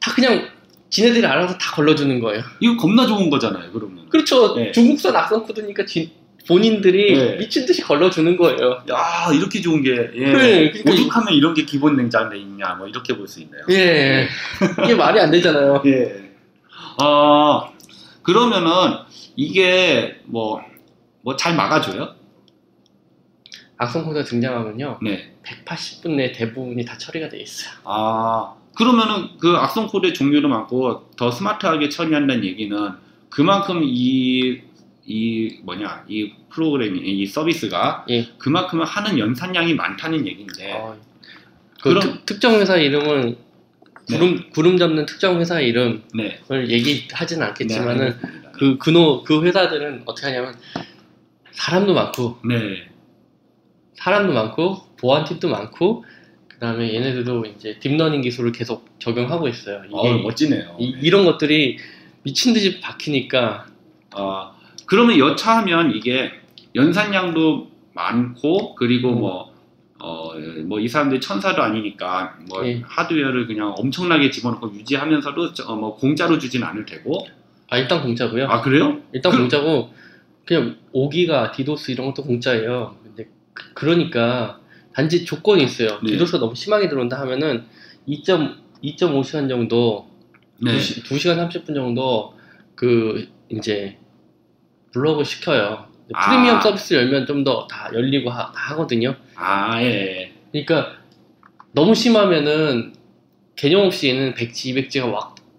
다 0.00 0.12
그냥 0.14 0.48
지네들이 0.90 1.24
알아서 1.24 1.56
다 1.56 1.72
걸러주는 1.74 2.18
거예요. 2.20 2.42
이거 2.60 2.76
겁나 2.76 3.06
좋은 3.06 3.30
거잖아요. 3.30 3.70
그러면. 3.72 4.08
그렇죠. 4.08 4.54
네. 4.56 4.72
중국산 4.72 5.14
악성 5.16 5.42
코드니까 5.44 5.84
지- 5.86 6.12
본인들이 6.48 7.16
네. 7.16 7.36
미친 7.36 7.64
듯이 7.64 7.80
걸러주는 7.82 8.36
거예요. 8.36 8.82
야 8.90 9.30
이렇게 9.32 9.60
좋은 9.60 9.82
게 9.82 9.90
예. 10.14 10.32
네, 10.32 10.70
그러니까 10.72 10.90
오죽하면 10.92 11.34
이런 11.34 11.54
게 11.54 11.64
기본 11.64 11.96
냉장고에 11.96 12.38
있냐 12.40 12.74
뭐 12.74 12.88
이렇게 12.88 13.16
볼 13.16 13.28
수 13.28 13.40
있네요. 13.40 13.62
예, 13.70 14.26
이게 14.84 14.94
말이 14.96 15.20
안 15.20 15.30
되잖아요. 15.30 15.80
예. 15.86 16.30
어 17.04 17.72
그러면은 18.22 18.70
이게 19.36 20.20
뭐 20.24 20.60
뭐 21.22 21.36
잘 21.36 21.54
막아줘요? 21.54 22.14
악성 23.76 24.04
코드가 24.04 24.24
등장하면요 24.24 24.98
네. 25.02 25.34
180분 25.44 26.12
내에 26.16 26.32
대부분이 26.32 26.84
다 26.84 26.96
처리가 26.98 27.28
돼 27.28 27.38
있어요. 27.40 27.72
아 27.84 28.54
그러면은 28.80 29.28
그 29.38 29.50
악성 29.56 29.86
코드의 29.86 30.14
종류도 30.14 30.48
많고 30.48 31.10
더 31.16 31.30
스마트하게 31.30 31.88
처리한다는 31.90 32.44
얘기는 32.44 32.92
그만큼 33.28 33.82
이 33.84 34.70
이 35.10 35.58
뭐냐 35.64 36.04
이 36.08 36.32
프로그램이 36.50 37.00
이 37.00 37.26
서비스가 37.26 38.06
예. 38.10 38.28
그만큼 38.38 38.80
하는 38.82 39.18
연산량이 39.18 39.74
많다는 39.74 40.24
얘기인데 40.24 40.72
어, 40.72 40.96
그 41.82 41.88
그럼- 41.88 42.00
특, 42.02 42.26
특정 42.26 42.54
회사 42.54 42.76
이름은 42.76 43.36
구름 44.06 44.50
구름 44.50 44.78
잡는 44.78 45.06
특정 45.06 45.40
회사 45.40 45.60
이름을 45.60 46.02
네. 46.14 46.40
얘기하진 46.68 47.42
않겠지만은 47.42 48.16
네. 48.22 48.28
그 48.52 48.78
그노 48.78 49.24
그 49.24 49.42
회사들은 49.42 50.02
어떻게 50.06 50.28
하냐면 50.28 50.54
사람도 51.52 51.92
많고 51.92 52.38
네. 52.48 52.88
사람도 53.94 54.32
많고 54.32 54.94
보안팀도 54.96 55.48
많고 55.48 56.04
그다음에 56.60 56.94
얘네들도 56.94 57.46
이제 57.46 57.78
딥러닝 57.80 58.20
기술을 58.20 58.52
계속 58.52 58.86
적용하고 58.98 59.48
있어요. 59.48 59.82
이게 59.86 59.94
어 59.96 60.18
멋지네요. 60.18 60.76
이, 60.78 60.94
이런 61.00 61.24
것들이 61.24 61.78
미친 62.22 62.52
듯이 62.52 62.80
박히니까 62.82 63.66
어, 64.14 64.52
그러면 64.84 65.18
여차하면 65.18 65.94
이게 65.96 66.30
연산량도 66.74 67.70
많고 67.94 68.74
그리고 68.74 69.08
음. 69.14 69.20
뭐 69.20 69.50
어, 69.98 70.32
뭐 70.64 70.80
이 70.80 70.88
사람들이 70.88 71.20
천사도 71.20 71.62
아니니까 71.62 72.36
뭐 72.48 72.66
예. 72.66 72.82
하드웨어를 72.86 73.46
그냥 73.46 73.74
엄청나게 73.76 74.30
집어넣고 74.30 74.72
유지하면서도 74.74 75.52
저- 75.54 75.64
어, 75.64 75.76
뭐 75.76 75.96
공짜로 75.96 76.38
주진 76.38 76.62
않을 76.62 76.84
테고 76.84 77.26
아 77.68 77.78
일단 77.78 78.02
공짜고요. 78.02 78.46
아 78.48 78.60
그래요? 78.60 79.00
일단 79.12 79.32
그- 79.32 79.38
공짜고 79.38 79.92
그냥 80.44 80.76
5기가 80.94 81.52
디도스 81.52 81.90
이런 81.92 82.06
것도 82.08 82.24
공짜예요. 82.24 82.96
근데 83.02 83.28
그- 83.54 83.72
그러니까 83.74 84.58
단지 85.00 85.24
조건이 85.24 85.64
있어요. 85.64 85.98
네. 86.02 86.12
디도스가 86.12 86.38
너무 86.38 86.54
심하게 86.54 86.88
들어온다 86.90 87.18
하면은 87.20 87.64
2.2.5시간 88.06 89.48
정도 89.48 90.10
네. 90.62 90.76
2시, 90.76 91.34
간 91.34 91.48
30분 91.48 91.74
정도 91.74 92.34
그 92.74 93.28
이제 93.48 93.96
블로그 94.92 95.24
시켜요. 95.24 95.86
아. 96.12 96.30
프리미엄 96.30 96.60
서비스 96.60 96.92
열면 96.94 97.24
좀 97.26 97.44
더 97.44 97.66
다 97.66 97.88
열리고 97.94 98.28
하, 98.30 98.52
다 98.52 98.72
하거든요. 98.72 99.14
아 99.36 99.82
예. 99.82 100.32
그러니까 100.52 100.96
너무 101.72 101.94
심하면은 101.94 102.92
개념 103.56 103.86
없이 103.86 104.08
얘는 104.10 104.34
100G, 104.34 104.74
200G가 104.90 105.10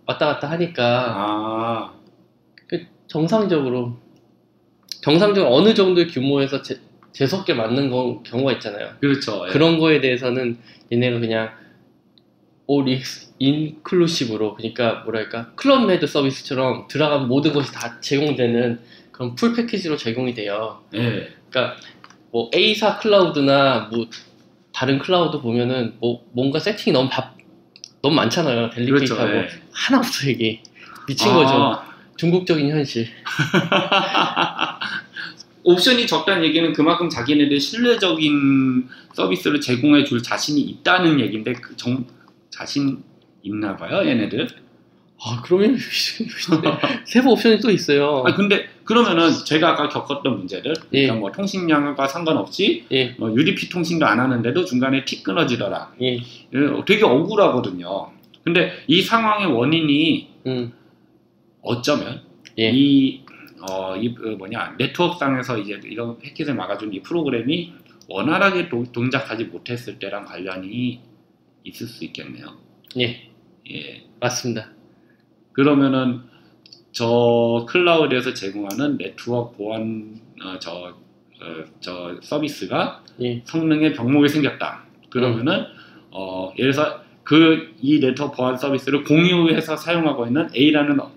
왔다 0.06 0.26
갔다 0.28 0.52
하니까 0.52 1.94
아그 2.68 2.86
정상적으로 3.08 3.98
정상적으로 5.02 5.56
어느 5.56 5.74
정도의 5.74 6.08
규모에서 6.10 6.62
재, 6.62 6.76
재수없게 7.14 7.54
맞는 7.54 7.90
거, 7.90 8.22
경우가 8.24 8.54
있잖아요. 8.54 8.94
그렇죠. 9.00 9.46
예. 9.48 9.52
그런 9.52 9.80
거에 9.80 10.00
대해서는 10.02 10.58
얘네가 10.92 11.20
그냥 11.20 11.52
올 12.68 12.86
인클루시브로 13.40 14.56
그러니까 14.56 15.02
뭐랄까 15.04 15.52
클럽 15.56 15.86
메드 15.86 16.08
서비스처럼 16.08 16.88
들어간 16.88 17.28
모든 17.28 17.54
것이 17.54 17.74
다 17.74 18.00
제공되는 18.00 18.80
그런 19.12 19.36
full 19.36 19.54
package로 19.54 19.98
제공이 19.98 20.34
돼요. 20.34 20.82
예. 20.94 21.30
그러니까 21.50 21.76
뭐 22.32 22.50
A사 22.56 22.98
클라우드나 22.98 23.90
뭐 23.92 24.08
다른 24.74 25.00
클라우드 25.00 25.42
보면은 25.42 25.96
뭐 26.00 26.26
뭔가 26.32 26.60
세팅이 26.60 26.94
너무 26.94 27.10
밥 27.10 27.36
너무 28.02 28.16
많잖아요. 28.16 28.70
그렇죠. 28.70 28.76
delicate하고 28.76 29.38
예. 29.38 29.50
하나 29.74 30.00
없어 30.00 30.30
이게 30.30 30.62
미친 31.08 31.30
아. 31.32 31.34
거죠. 31.34 31.92
충격적인 32.18 32.70
현실. 32.70 33.08
옵션이 35.64 36.08
적다는 36.08 36.44
얘기는 36.44 36.74
그만큼 36.74 37.10
자기네들 37.10 37.60
신뢰적인 37.60 38.88
서비스를 39.14 39.62
제공해 39.62 40.04
줄 40.04 40.24
자신이 40.24 40.60
있다는 40.62 41.20
얘기인데 41.20 41.54
그 41.54 41.76
정, 41.78 42.06
자신 42.50 43.04
있나 43.44 43.76
봐요, 43.76 44.08
얘네들. 44.08 44.48
아 45.24 45.42
그러면 45.46 45.78
세부 47.06 47.32
옵션이 47.32 47.60
또 47.60 47.70
있어요. 47.70 48.24
아 48.26 48.34
근데 48.34 48.68
그러면은 48.84 49.30
제가 49.46 49.70
아까 49.70 49.88
겪었던 49.88 50.38
문제들, 50.38 50.74
그러니까 50.90 50.90
예. 50.94 51.12
뭐 51.12 51.32
통신량과 51.32 52.08
상관없이 52.08 52.86
예, 52.92 53.16
뭐 53.20 53.32
UDP 53.32 53.70
통신도 53.70 54.06
안 54.06 54.20
하는데도 54.20 54.66
중간에 54.66 55.06
티 55.06 55.22
끊어지더라. 55.22 55.94
예, 56.02 56.16
예, 56.16 56.22
되게 56.88 57.04
억울하거든요. 57.04 58.12
근데 58.44 58.72
이 58.88 59.04
상황의 59.04 59.48
원인이 59.54 60.28
음, 60.48 60.74
어쩌면 61.62 62.22
예. 62.58 62.72
이, 62.74 63.22
어, 63.70 63.96
이 63.98 64.10
어, 64.24 64.36
뭐냐 64.38 64.76
네트워크상에서 64.78 65.58
이제 65.58 65.80
이런 65.86 66.18
패킷을 66.20 66.54
막아준 66.56 66.94
이 66.94 67.02
프로그램이 67.02 67.74
원활하게 68.10 68.70
도- 68.70 68.86
동작하지 68.92 69.46
못했을 69.46 70.00
때랑 70.00 70.26
관련이 70.26 71.00
있을 71.64 71.88
수 71.88 72.04
있겠네요. 72.06 72.58
예, 73.00 73.30
예. 73.72 74.04
맞습니다. 74.20 74.70
그러면은 75.54 76.22
저 76.92 77.66
클라우드에서 77.70 78.34
제공하는 78.34 78.98
네트워크 78.98 79.58
보안 79.58 80.20
어, 80.44 80.60
저, 80.60 80.72
어, 81.42 81.64
저 81.80 82.18
서비스가 82.22 83.04
예, 83.22 83.42
성능에 83.46 83.94
병목이 83.94 84.28
생겼다. 84.30 84.84
그러면은 85.10 85.66
어, 86.12 86.52
예를 86.58 86.72
들어서 86.74 87.02
그 87.24 87.72
이 87.82 88.00
네트워크 88.00 88.36
보안 88.38 88.58
서비스를 88.58 89.04
공유해서 89.04 89.78
사용하고 89.78 90.26
있는 90.28 90.50
A라는 90.56 91.00
어, 91.00 91.10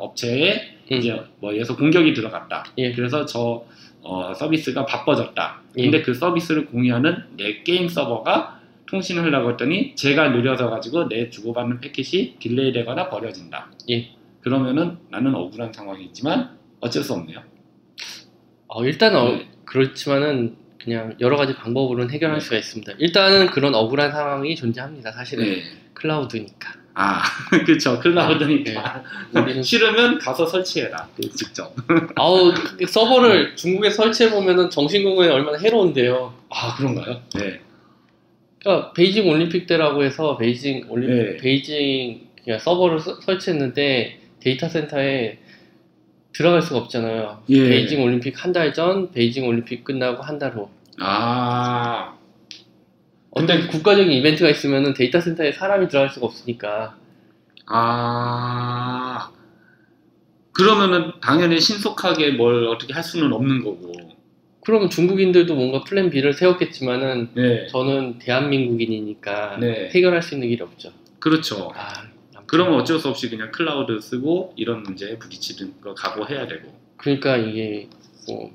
업체에 0.00 0.78
음, 0.90 0.96
이제 0.96 1.20
뭐 1.40 1.54
예서 1.56 1.76
공격이 1.76 2.14
들어갔다. 2.14 2.64
예. 2.78 2.92
그래서 2.92 3.24
저 3.26 3.64
어, 4.02 4.34
서비스가 4.34 4.86
바빠졌다. 4.86 5.62
예. 5.78 5.82
근데 5.82 6.02
그 6.02 6.14
서비스를 6.14 6.66
공유하는 6.66 7.24
내 7.36 7.62
게임 7.62 7.88
서버가 7.88 8.60
통신을 8.86 9.22
하려고 9.22 9.50
했더니 9.50 9.94
쟤가 9.94 10.30
느려서 10.30 10.68
가지고 10.68 11.08
내 11.08 11.30
주고받는 11.30 11.80
패킷이 11.80 12.36
delay 12.40 12.72
되거나 12.72 13.08
버려진다. 13.08 13.70
예. 13.90 14.10
그러면은 14.40 14.98
나는 15.10 15.34
억울한 15.34 15.72
상황이지만 15.72 16.56
어쩔 16.80 17.02
수 17.02 17.12
없네요. 17.12 17.40
어, 18.66 18.84
일단 18.84 19.14
어, 19.14 19.30
네. 19.30 19.48
그렇지만은 19.64 20.56
그냥 20.82 21.14
여러 21.20 21.36
가지 21.36 21.54
방법으로는 21.54 22.10
해결할 22.10 22.38
네. 22.38 22.44
수가 22.44 22.56
있습니다. 22.56 22.94
일단은 22.98 23.50
그런 23.50 23.74
억울한 23.74 24.10
상황이 24.10 24.56
존재합니다. 24.56 25.12
사실은 25.12 25.44
네. 25.44 25.62
클라우드니까. 25.94 26.79
아, 27.02 27.22
그렇죠. 27.64 27.98
클라우드니까. 27.98 29.02
우리는 29.34 29.62
싫으면 29.62 30.18
가서 30.18 30.44
설치해라. 30.46 31.08
그 31.16 31.22
직접. 31.30 31.74
아우 32.16 32.52
그 32.78 32.86
서버를 32.86 33.56
중국에 33.56 33.88
설치해 33.90 34.30
보면은 34.30 34.68
정신 34.70 35.02
건강에 35.04 35.28
얼마나 35.30 35.58
해로운데요. 35.58 36.34
아, 36.50 36.76
그런가요? 36.76 37.22
네. 37.34 37.60
그러니까 38.62 38.92
베이징 38.92 39.28
올림픽 39.28 39.66
때라고 39.66 40.04
해서 40.04 40.36
베이징 40.36 40.86
올림픽 40.90 41.14
네. 41.14 41.36
베이징 41.38 42.28
그냥 42.44 42.58
서버를 42.58 42.98
서- 43.00 43.18
설치했는데 43.22 44.18
데이터 44.40 44.68
센터에 44.68 45.38
들어갈 46.32 46.60
수가 46.62 46.80
없잖아요. 46.80 47.42
예. 47.48 47.68
베이징 47.68 48.02
올림픽 48.02 48.42
한 48.44 48.52
달 48.52 48.72
전, 48.74 49.10
베이징 49.12 49.46
올림픽 49.46 49.84
끝나고 49.84 50.22
한 50.22 50.38
달 50.38 50.52
후. 50.54 50.68
아, 50.98 52.14
어떤 53.30 53.68
국가적인 53.68 54.10
이벤트가 54.12 54.50
있으면은 54.50 54.94
데이터 54.94 55.20
센터에 55.20 55.52
사람이 55.52 55.88
들어갈 55.88 56.10
수가 56.10 56.26
없으니까. 56.26 56.96
아. 57.66 59.30
그러면은 60.52 61.12
당연히 61.20 61.60
신속하게 61.60 62.32
뭘 62.32 62.66
어떻게 62.66 62.92
할 62.92 63.02
수는 63.02 63.32
없는 63.32 63.62
거고. 63.62 63.92
그러면 64.62 64.90
중국인들도 64.90 65.54
뭔가 65.54 65.84
plan 65.84 66.10
B를 66.10 66.34
세웠겠지만은 66.34 67.30
네. 67.34 67.66
저는 67.68 68.18
대한민국인이니까 68.18 69.58
네. 69.58 69.90
해결할 69.94 70.22
수 70.22 70.34
있는 70.34 70.48
길이 70.48 70.62
없죠. 70.62 70.92
그렇죠. 71.18 71.72
아. 71.74 72.10
그러면 72.46 72.74
어쩔 72.80 72.98
수 72.98 73.08
없이 73.08 73.30
그냥 73.30 73.52
클라우드 73.52 74.00
쓰고 74.00 74.54
이런 74.56 74.82
문제에 74.82 75.18
부딪히는 75.18 75.80
거 75.80 75.94
각오해야 75.94 76.48
되고. 76.48 76.74
그러니까 76.96 77.36
이게 77.36 77.88
뭐 78.26 78.50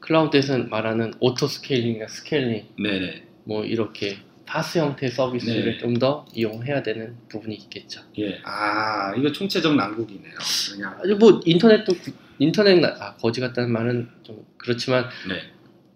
클라우드에서 0.00 0.58
말하는 0.64 1.14
auto 1.20 1.46
scaling이나 1.46 2.06
scaling 2.06 2.66
네네. 2.78 3.29
뭐 3.44 3.64
이렇게 3.64 4.18
PaaS 4.46 4.78
형태의 4.78 5.12
서비스를 5.12 5.72
네. 5.72 5.78
좀더 5.78 6.26
이용해야 6.34 6.82
되는 6.82 7.16
부분이 7.28 7.54
있겠죠. 7.54 8.00
예. 8.18 8.40
아, 8.44 9.14
이거 9.16 9.30
총체적 9.30 9.76
난국이네요. 9.76 10.34
그냥. 10.72 11.18
뭐 11.18 11.40
인터넷도 11.44 11.92
구- 11.94 12.12
인터넷 12.38 12.76
나- 12.80 12.96
아, 12.98 13.14
거지 13.16 13.40
같다는 13.40 13.70
말은 13.70 14.08
좀 14.24 14.44
그렇지만 14.56 15.04
네. 15.28 15.42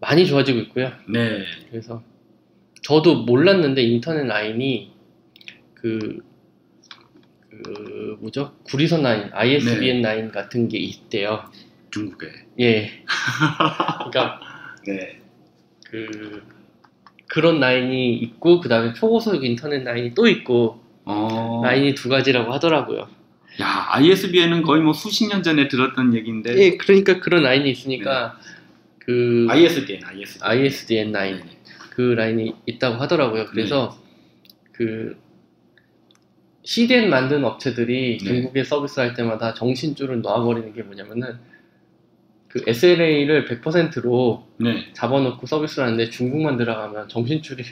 많이 0.00 0.24
좋아지고 0.26 0.58
있고요. 0.60 0.92
네. 1.08 1.44
그래서 1.70 2.02
저도 2.82 3.24
몰랐는데 3.24 3.82
인터넷 3.82 4.24
라인이 4.26 4.92
그, 5.74 6.22
그 7.50 8.16
뭐죠 8.20 8.54
구리선 8.64 9.02
라인, 9.02 9.30
ISBN 9.32 10.02
라인 10.02 10.30
같은 10.30 10.68
게 10.68 10.78
있대요. 10.78 11.44
중국에. 11.90 12.28
예. 12.60 12.90
그러니까 14.10 14.40
네. 14.86 15.20
그 15.86 16.42
그런 17.34 17.58
라인이 17.58 18.14
있고 18.14 18.60
그 18.60 18.68
다음에 18.68 18.92
초고속 18.92 19.44
인터넷 19.44 19.82
라인이 19.82 20.14
또 20.14 20.28
있고 20.28 20.80
어. 21.04 21.62
라인이 21.64 21.96
두 21.96 22.08
가지라고 22.08 22.52
하더라고요. 22.52 23.08
야, 23.60 23.86
ISBN은 23.90 24.62
거의 24.62 24.82
뭐 24.82 24.92
수십 24.92 25.26
년 25.26 25.42
전에 25.42 25.66
들었던 25.66 26.14
얘기인데. 26.14 26.56
예, 26.56 26.76
그러니까 26.76 27.18
그런 27.18 27.42
라인이 27.42 27.68
있으니까 27.68 28.38
그 29.00 29.48
ISDN, 29.50 30.04
ISDN. 30.04 30.42
ISDN 30.42 31.10
라인 31.10 31.36
네. 31.38 31.44
그 31.90 32.02
라인이 32.02 32.54
있다고 32.66 33.02
하더라고요. 33.02 33.46
그래서 33.46 33.98
그 34.70 35.16
CDN 36.62 37.10
만드는 37.10 37.44
업체들이 37.44 38.18
네. 38.18 38.24
중국에 38.24 38.62
서비스 38.62 39.00
할 39.00 39.14
때마다 39.14 39.54
정신줄을 39.54 40.22
놔버리는 40.22 40.72
게 40.72 40.84
뭐냐면은 40.84 41.36
그 42.54 42.62
SLA를 42.68 43.46
100%로 43.46 44.46
네. 44.58 44.88
잡아놓고 44.92 45.44
서비스를 45.44 45.86
하는데 45.86 46.08
중국만 46.08 46.56
들어가면 46.56 47.08
정신줄이 47.08 47.64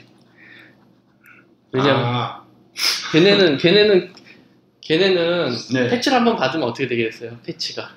왜냐면 1.71 2.03
아, 2.03 2.43
걔네는 3.13 3.57
걔네는 3.59 4.13
걔네는 4.81 5.51
네. 5.73 5.87
패치를 5.87 6.17
한번 6.17 6.35
받으면 6.35 6.67
어떻게 6.67 6.87
되겠어요? 6.87 7.39
패치가 7.45 7.95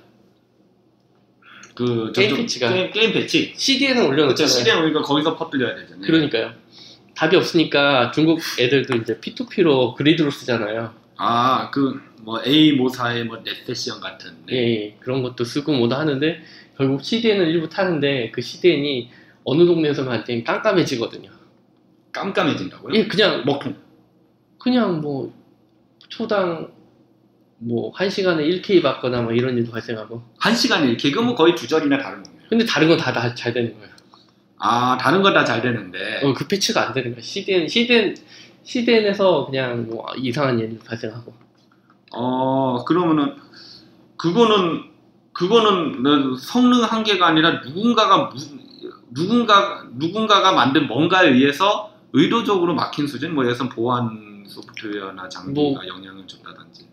그 1.75 2.13
게임 2.13 2.37
패치가. 2.37 2.73
게임, 2.73 2.91
게임 2.91 3.13
패치. 3.13 3.53
그렇죠. 3.53 4.09
올려놓잖아요. 4.09 4.49
CDN 4.49 4.79
우리가 4.85 5.03
거기서 5.03 5.37
퍼뜨려야 5.37 5.75
되잖아요. 5.75 6.07
그러니까요. 6.07 6.53
답이 7.15 7.37
없으니까 7.37 8.13
중국 8.13 8.41
애들도 8.59 8.97
이제 8.97 9.19
P2P로 9.19 9.95
그리드로 9.97 10.31
쓰잖아요. 10.31 10.95
아, 11.17 11.71
그 11.73 12.07
뭐 12.27 12.43
A 12.45 12.73
모사의 12.73 13.25
뭐 13.25 13.39
NetSession 13.45 14.01
같은. 14.01 14.33
예, 14.51 14.57
예, 14.57 14.97
그런 14.99 15.23
것도 15.23 15.45
쓰고 15.45 15.73
뭐다 15.73 16.01
하는데 16.01 16.43
결국 16.77 17.03
CDN을 17.03 17.49
일부 17.49 17.69
타는데 17.69 18.31
그 18.31 18.41
CDN이 18.43 19.11
어느 19.45 19.65
동네에서만 19.65 20.13
할 20.13 20.25
때는 20.25 20.45
깜깜해지거든요. 20.45 21.31
깜깜해진다고요? 22.13 22.95
예, 22.95 23.07
그냥 23.07 23.45
먹통. 23.45 23.77
그냥 24.59 25.01
뭐 25.01 25.33
초당 26.09 26.71
뭐한 27.59 28.11
시간에 28.11 28.45
1K 28.45 28.83
받거나 28.83 29.23
뭐 29.23 29.33
이런 29.33 29.57
일도 29.57 29.71
발생하고. 29.73 30.23
한 30.39 30.55
시간에 30.55 30.89
이렇게 30.89 31.11
그러면 31.11 31.35
거의 31.35 31.55
두 31.55 31.67
절이나 31.69 31.99
다른 31.99 32.23
거네요. 32.23 32.41
근데 32.49 32.65
다른 32.67 32.89
건 32.89 32.99
다 32.99 33.35
잘 33.35 33.53
되는 33.55 33.73
거예요. 33.75 33.89
아, 34.59 34.97
다른 35.01 35.23
건 35.23 35.33
다 35.33 35.45
잘 35.45 35.63
되는데. 35.63 36.21
어, 36.23 36.33
그 36.35 36.47
패치가 36.47 36.89
안 36.89 36.95
되는 36.95 37.13
거야. 37.13 37.23
CDN, 37.23 37.69
CDN, 37.69 38.15
CDN에서 38.65 39.47
그냥 39.47 39.87
뭐 39.89 40.07
이상한 40.19 40.59
일이 40.59 40.79
발생하고. 40.79 41.33
어, 42.13 42.85
그러면은 42.85 43.37
그거는 44.17 44.83
그거는 45.37 46.03
뭐 46.03 46.37
성능 46.39 46.83
한계가 46.83 47.27
아니라 47.27 47.61
누군가가 47.61 48.17
무, 48.25 48.31
누군가 49.13 49.85
누군가가 49.93 50.53
만든 50.53 50.87
뭔가에 50.87 51.29
의해서 51.29 51.93
의도적으로 52.15 52.75
막힌 52.75 53.07
수준 53.07 53.35
뭐 53.35 53.45
들어 53.45 53.69
보안 53.69 54.45
소프트웨어나 54.49 55.29
장비가 55.29 55.61
뭐- 55.83 55.87
영향을 55.87 56.27
줬다든지 56.27 56.89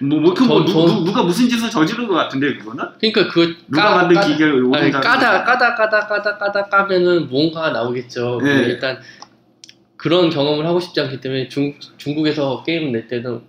뭐, 0.00 0.20
뭐, 0.20 0.32
그 0.34 0.44
뭐, 0.44 0.64
저- 0.64 0.72
누, 0.72 0.72
저- 0.88 0.94
누, 0.94 1.04
누가 1.04 1.22
무슨 1.22 1.46
짓을 1.48 1.68
저지른 1.68 2.06
것 2.08 2.14
같은데 2.14 2.56
그거는 2.56 2.84
그러니까 3.00 3.28
그 3.28 3.56
누가 3.68 3.94
만든 3.96 4.18
기계를 4.22 4.64
아니, 4.74 4.90
까다 4.90 5.44
까다 5.44 5.74
까다 5.74 6.06
까다 6.06 6.38
까다 6.38 6.68
까면은 6.68 7.28
뭔가 7.28 7.70
나오겠죠. 7.70 8.40
네. 8.42 8.62
일단 8.64 8.98
그런 9.98 10.30
경험을 10.30 10.66
하고 10.66 10.80
싶지 10.80 11.00
않기 11.02 11.20
때문에 11.20 11.48
중, 11.48 11.74
중국에서 11.98 12.62
게임을 12.62 12.92
낼 12.92 13.08
때는 13.08 13.42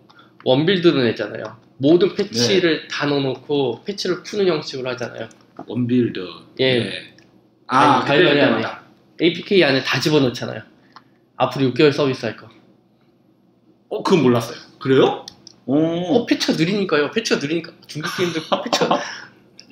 one 0.43 0.62
build로 0.62 1.03
냈잖아요. 1.04 1.66
모든 1.77 2.13
패치를 2.15 2.81
네. 2.81 2.87
다 2.87 3.05
넣어놓고 3.05 3.83
패치를 3.85 4.23
푸는 4.23 4.47
형식으로 4.47 4.89
하잖아요. 4.91 5.29
one 5.65 5.86
build 5.86 6.19
예. 6.59 6.79
네. 6.79 7.13
아 7.67 8.03
가이드라인 8.03 8.55
안에. 8.55 8.63
APK 9.21 9.63
안에 9.63 9.83
다 9.83 9.99
집어넣잖아요. 9.99 10.61
앞으로 11.35 11.71
6개월 11.71 11.91
서비스 11.91 12.25
할 12.25 12.35
거. 12.35 12.49
어 13.89 14.03
그건 14.03 14.23
몰랐어요 14.23 14.57
그래요? 14.79 15.25
어, 15.65 15.73
오. 15.73 16.25
패치가 16.25 16.53
느리니까요. 16.53 17.11
패치가 17.11 17.39
느리니까 17.39 17.71
중국 17.87 18.09
게임들 18.17 18.41
패치가 18.63 18.99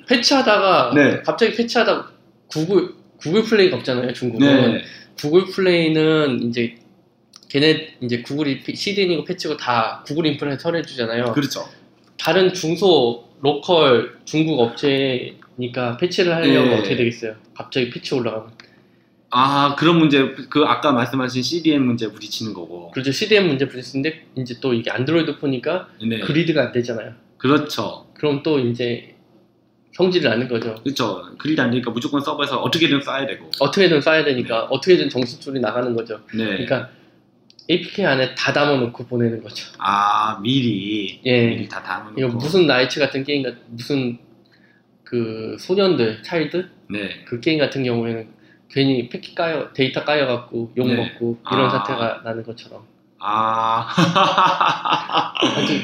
패치하다가 0.08 0.92
네. 0.94 1.22
갑자기 1.22 1.54
패치하다 1.56 2.10
구글 2.48 2.94
구글 3.18 3.42
플레이가 3.42 3.76
없잖아요. 3.78 4.12
중국은. 4.12 4.72
네. 4.72 4.84
구글 5.18 5.46
플레이는 5.46 6.42
이제 6.42 6.76
걔네 7.48 7.96
이제 8.02 8.22
구글이 8.22 8.62
CDN이고 8.74 9.24
패치고 9.24 9.56
다 9.56 10.02
구글 10.06 10.26
인프라에 10.26 10.56
처리해주잖아요. 10.58 11.32
그렇죠 11.32 11.66
다른 12.18 12.52
중소 12.52 13.24
로컬 13.40 14.18
중국 14.24 14.60
업체니까 14.60 15.96
패치를 15.98 16.34
하려면 16.34 16.70
네. 16.70 16.78
어떻게 16.78 16.96
되겠어요? 16.96 17.34
갑자기 17.54 17.90
패치 17.90 18.14
올라가면 18.14 18.50
아 19.30 19.74
그런 19.76 19.98
문제 19.98 20.34
그 20.48 20.64
아까 20.64 20.92
말씀하신 20.92 21.42
CDN 21.42 21.84
문제 21.84 22.10
부딪히는 22.10 22.54
거고 22.54 22.90
그렇죠 22.92 23.12
CDN 23.12 23.46
문제 23.46 23.68
부딪히는데 23.68 24.26
이제 24.36 24.54
또 24.60 24.72
이게 24.72 24.90
안드로이드 24.90 25.38
폰이니까 25.38 25.88
네 26.08 26.20
그리드가 26.20 26.62
안 26.62 26.72
되잖아요. 26.72 27.12
그렇죠 27.36 28.06
그럼 28.14 28.42
또 28.42 28.58
이제 28.58 29.14
성질을 29.92 30.30
내는 30.30 30.48
거죠. 30.48 30.74
그렇죠 30.82 31.24
그리드 31.38 31.60
안 31.60 31.70
되니까 31.70 31.90
무조건 31.90 32.20
서버에서 32.20 32.60
어떻게든 32.60 33.02
쌓아야 33.02 33.26
되고 33.26 33.50
어떻게든 33.60 34.00
써야 34.00 34.24
되니까 34.24 34.64
어떻게든 34.64 35.08
정신줄이 35.10 35.60
나가는 35.60 35.94
거죠. 35.94 36.20
네. 36.34 36.44
그러니까 36.44 36.90
APK 37.68 38.04
안에 38.04 38.34
다 38.34 38.52
담아놓고 38.52 39.06
보내는 39.06 39.42
거죠. 39.42 39.66
아 39.78 40.38
미리 40.40 41.20
예. 41.24 41.48
미리 41.48 41.68
다 41.68 41.82
담아놓고 41.82 42.20
이거 42.20 42.28
무슨 42.28 42.66
나이츠 42.66 43.00
같은 43.00 43.24
게임 43.24 43.42
같 43.42 43.54
무슨 43.68 44.18
그 45.04 45.56
소년들 45.58 46.22
차일드 46.22 46.68
네 46.88 47.24
그 47.26 47.40
게임 47.40 47.58
같은 47.58 47.82
경우에는 47.84 48.28
괜히 48.70 49.08
패킷 49.08 49.34
까여 49.34 49.72
데이터 49.72 50.04
까여갖고 50.04 50.72
욕 50.76 50.86
네. 50.86 50.94
먹고 50.96 51.38
이런 51.50 51.66
아. 51.66 51.70
사태가 51.70 52.20
나는 52.24 52.42
것처럼 52.44 52.82
아, 53.18 53.88
아주 55.56 55.80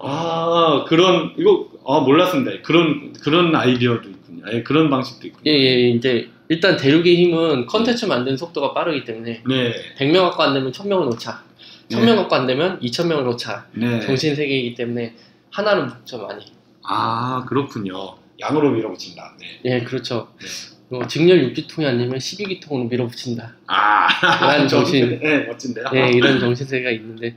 아 0.00 0.84
그런 0.88 1.34
이거 1.36 1.68
아 1.86 2.00
몰랐습니다. 2.00 2.62
그런 2.62 3.12
그런 3.22 3.54
아이디어도 3.54 4.08
있군요. 4.08 4.44
예, 4.52 4.62
그런 4.62 4.90
방식도 4.90 5.26
있군요. 5.26 5.50
예, 5.50 5.56
예, 5.56 5.88
이제 5.90 6.30
일단 6.48 6.76
대륙의 6.76 7.16
힘은 7.16 7.66
컨텐츠 7.66 8.06
만드는 8.06 8.36
속도가 8.36 8.72
빠르기 8.74 9.04
때문에 9.04 9.42
네, 9.46 9.72
100명 9.98 10.22
갖고 10.22 10.42
안 10.42 10.54
되면 10.54 10.72
1000명을 10.72 11.04
놓자 11.10 11.42
1000명 11.90 12.16
갖고 12.16 12.34
안 12.34 12.46
되면 12.46 12.80
2000명을 12.80 13.22
놓자 13.24 13.66
네. 13.72 14.00
정신 14.00 14.34
세계이기 14.34 14.74
때문에 14.74 15.14
하나를 15.50 15.86
묻죠 15.86 16.18
많이 16.26 16.44
아 16.82 17.44
그렇군요. 17.48 18.16
양으로 18.40 18.70
밀어붙인다. 18.70 19.34
네. 19.40 19.60
예 19.64 19.80
그렇죠 19.80 20.28
네. 20.40 20.46
뭐 20.90 21.06
직렬 21.06 21.52
6기통이 21.52 21.84
아니면 21.84 22.18
12기통으로 22.18 22.88
밀어붙인다 22.88 23.56
아, 23.66 24.54
이런 24.54 24.68
정신. 24.68 25.18
네, 25.20 25.40
멋진데요. 25.44 25.84
예 25.94 26.08
이런 26.10 26.38
정신세계가 26.40 26.90
있는데 26.92 27.36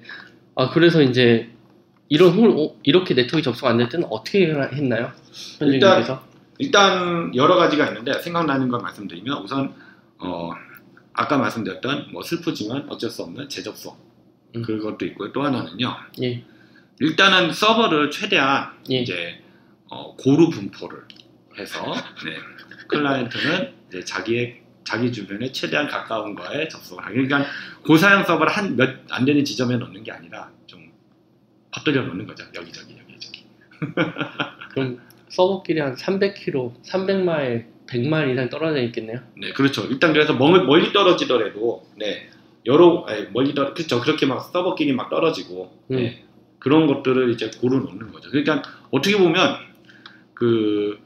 아 0.56 0.70
그래서 0.70 1.02
이제 1.02 1.50
이런 2.08 2.32
홀 2.34 2.52
어, 2.52 2.76
이렇게 2.84 3.14
네트워크 3.14 3.42
접속 3.42 3.68
안 3.68 3.78
될 3.78 3.90
때는 3.90 4.08
어떻게 4.10 4.46
했나요? 4.48 5.12
현진님께서 5.60 6.24
일단 6.62 7.34
여러 7.36 7.56
가지가 7.56 7.88
있는데 7.88 8.20
생각나는 8.22 8.70
걸 8.70 8.82
말씀드리면 8.82 9.42
우선 9.44 9.74
어, 10.20 10.52
아까 11.14 11.38
말씀드렸던 11.38 12.10
뭐 12.14 12.22
슬프지만 12.24 12.88
어쩔 12.90 13.10
수 13.10 13.24
없는 13.24 13.50
재접속 13.50 13.98
음. 14.56 14.62
그것도 14.62 15.06
있고요. 15.08 15.32
또 15.32 15.44
하나는요. 15.44 15.96
예, 16.22 16.44
일단은 17.00 17.52
서버를 17.52 18.12
최대한 18.12 18.74
예. 18.92 19.02
이제 19.02 19.42
어, 19.90 20.16
고루 20.16 20.50
분포를 20.52 21.00
해서 21.58 21.94
네, 22.24 22.38
클라이언트는 22.88 23.74
이제 23.90 24.06
자기의 24.06 24.62
자기 24.84 25.12
주변에 25.12 25.52
최대한 25.52 25.88
가까운 25.88 26.36
거에 26.36 26.68
접속을 26.68 27.04
하기. 27.06 27.16
그러니까 27.28 27.50
고사양 27.86 28.24
서버를 28.26 28.52
한 28.54 28.76
몇 28.78 29.00
안 29.10 29.26
되는 29.26 29.44
지점에 29.44 29.78
놓는 29.78 30.04
게 30.04 30.12
아니라 30.12 30.52
좀 30.68 30.92
퍼뜨려 31.72 32.04
놓는 32.04 32.26
거죠. 32.28 32.46
여기저기 32.56 32.98
여기저기. 33.00 33.46
그럼 34.72 35.00
서버끼리 35.32 35.80
한 35.80 35.96
300km, 35.96 36.84
300마일, 36.84 37.66
100마일 37.88 38.34
이상 38.34 38.50
떨어져 38.50 38.82
있겠네요. 38.84 39.20
네, 39.38 39.52
그렇죠. 39.54 39.84
일단 39.90 40.14
그래서 40.14 40.34
멀, 40.34 40.66
멀리 40.66 40.94
떨어지더라도 40.94 41.84
네 41.98 42.30
여러 42.66 43.06
아니, 43.08 43.26
멀리 43.34 43.54
떨어 43.54 43.74
그렇죠. 43.74 44.02
그렇게 44.02 44.26
막 44.26 44.40
서버끼리 44.42 44.94
막 44.94 45.10
떨어지고 45.10 45.72
음. 45.92 45.96
네, 45.96 46.24
그런 46.60 46.86
것들을 46.88 47.32
이제 47.32 47.50
고루 47.60 47.80
놓는 47.80 48.12
거죠. 48.12 48.30
그러니까 48.30 48.62
어떻게 48.92 49.18
보면 49.18 49.58
그 50.34 51.00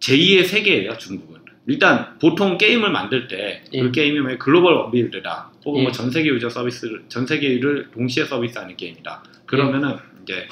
제2의 0.00 0.44
세계예요, 0.44 0.96
중국은. 0.98 1.38
일단 1.66 2.18
보통 2.18 2.56
게임을 2.56 2.90
만들 2.90 3.28
때그 3.28 3.68
예. 3.74 3.90
게임이 3.90 4.20
뭐 4.20 4.36
글로벌 4.38 4.72
원빌드다 4.74 5.50
혹은 5.66 5.80
예. 5.80 5.82
뭐전 5.84 6.10
세계 6.10 6.30
유저 6.30 6.48
서비스를 6.48 7.04
전 7.08 7.26
세계를 7.26 7.90
동시에 7.92 8.24
서비스하는 8.24 8.74
게임이다. 8.74 9.22
그러면은 9.44 9.90
예. 9.90 10.22
이제 10.22 10.48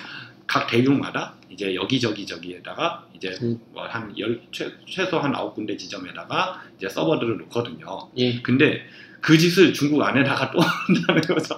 각 0.47 0.67
대륙마다 0.69 1.35
이제 1.51 1.75
여기저기 1.75 2.27
저기에다가 2.27 3.07
이제 3.15 3.37
음. 3.43 3.59
뭐한열 3.73 4.43
최소 4.87 5.19
한 5.19 5.35
아홉 5.35 5.55
군데 5.55 5.77
지점에다가 5.77 6.63
이제 6.77 6.89
서버들을 6.89 7.39
놓거든요. 7.39 8.11
예, 8.17 8.41
근데 8.43 8.87
그 9.21 9.37
짓을 9.37 9.73
중국 9.73 10.03
안에다가 10.03 10.51
또 10.51 10.61
한다는 10.61 11.23
거죠. 11.23 11.57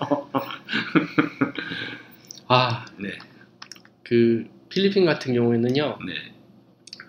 아, 2.46 2.86
네, 2.96 3.18
그 4.04 4.46
필리핀 4.68 5.04
같은 5.04 5.34
경우에는요, 5.34 5.98
네, 6.06 6.14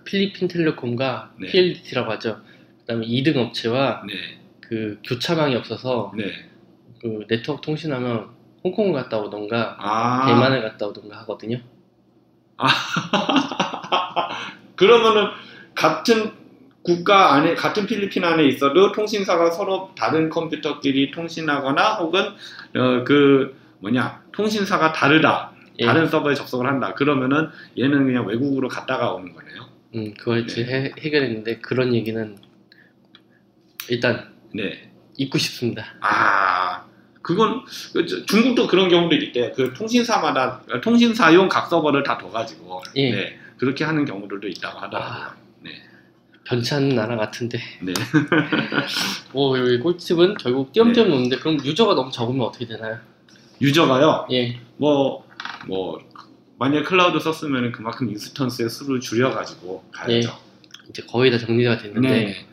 필리핀 0.03 0.47
텔레콤과 0.47 1.36
네. 1.39 1.47
PLDT라고 1.47 2.11
하죠. 2.13 2.41
그다음에 2.80 3.05
2등 3.05 3.38
업체와 3.38 4.03
네, 4.07 4.39
그 4.59 4.99
교차망이 5.05 5.55
없어서 5.55 6.11
네. 6.17 6.25
그 7.01 7.25
네트워크 7.30 7.61
통신하면 7.61 8.38
홍콩을 8.64 8.93
갔다 8.93 9.18
오던가 9.18 9.78
아, 9.80 10.26
대만을 10.28 10.62
갔다 10.62 10.88
오던가 10.88 11.18
하거든요. 11.20 11.57
그러면은 14.76 15.30
같은 15.76 16.32
국가 16.82 17.34
안에 17.34 17.55
같은 17.55 17.86
필리핀 17.86 18.24
안에 18.24 18.45
있어도 18.47 18.91
통신사가 18.91 19.51
서로 19.51 19.91
다른 19.97 20.30
컴퓨터끼리 20.30 21.12
통신하거나 21.12 21.95
혹은 21.95 22.22
어, 22.76 23.03
그 23.05 23.57
뭐냐 23.80 24.24
통신사가 24.32 24.93
다르다 24.93 25.51
예. 25.80 25.86
다른 25.86 26.07
서버에 26.07 26.36
접속을 26.36 26.68
한다 26.68 26.93
그러면은 26.93 27.49
얘는 27.78 28.05
그냥 28.05 28.26
외국으로 28.26 28.68
갔다가 28.68 29.14
오는 29.14 29.34
거네요. 29.34 29.70
음, 29.95 30.14
그걸 30.18 30.45
네. 30.45 30.66
해, 30.66 30.93
해결했는데 30.99 31.60
그런 31.60 31.93
얘기는 31.93 32.38
일단 33.89 34.34
네. 34.53 34.91
잊고 35.18 35.38
싶습니다. 35.38 35.86
아 36.01 36.86
그건 37.30 37.63
중국도 38.25 38.65
그런 38.65 38.89
경우도 38.89 39.15
있대. 39.15 39.51
그 39.51 39.71
통신사마다 39.75 40.61
통신사용 40.82 41.47
각 41.47 41.69
서버를 41.69 42.01
다 42.01 42.17
둬가지고 42.17 42.82
예. 42.95 43.11
네, 43.11 43.39
그렇게 43.57 43.84
하는 43.84 44.03
경우들도 44.03 44.47
있다고 44.47 44.80
하더라고요. 44.80 45.23
아. 45.25 45.36
네. 45.61 45.84
변치 46.43 46.73
않는 46.73 46.95
나라 46.95 47.15
같은데. 47.17 47.59
네. 47.84 47.93
오, 49.34 49.55
여기 49.59 49.77
꿀팁은 49.77 50.38
결국 50.39 50.73
띄엄띄엄 50.73 51.07
놓는데 51.07 51.38
그럼 51.38 51.63
유저가 51.63 51.93
너무 51.93 52.11
적으면 52.11 52.47
어떻게 52.47 52.65
되나요? 52.65 52.97
유저가요. 53.61 54.25
예, 54.32 54.59
뭐, 54.77 55.23
뭐, 55.67 55.99
만약 56.57 56.82
클라우드 56.86 57.19
썼으면 57.19 57.71
그만큼 57.71 58.09
인스턴스의 58.09 58.69
수를 58.69 58.99
줄여가지고 58.99 59.84
가야죠. 59.91 60.36
이제 60.89 61.03
거의 61.03 61.30
다 61.30 61.38
정리가 61.38 61.77
됐는데 61.77 62.09
네. 62.09 62.45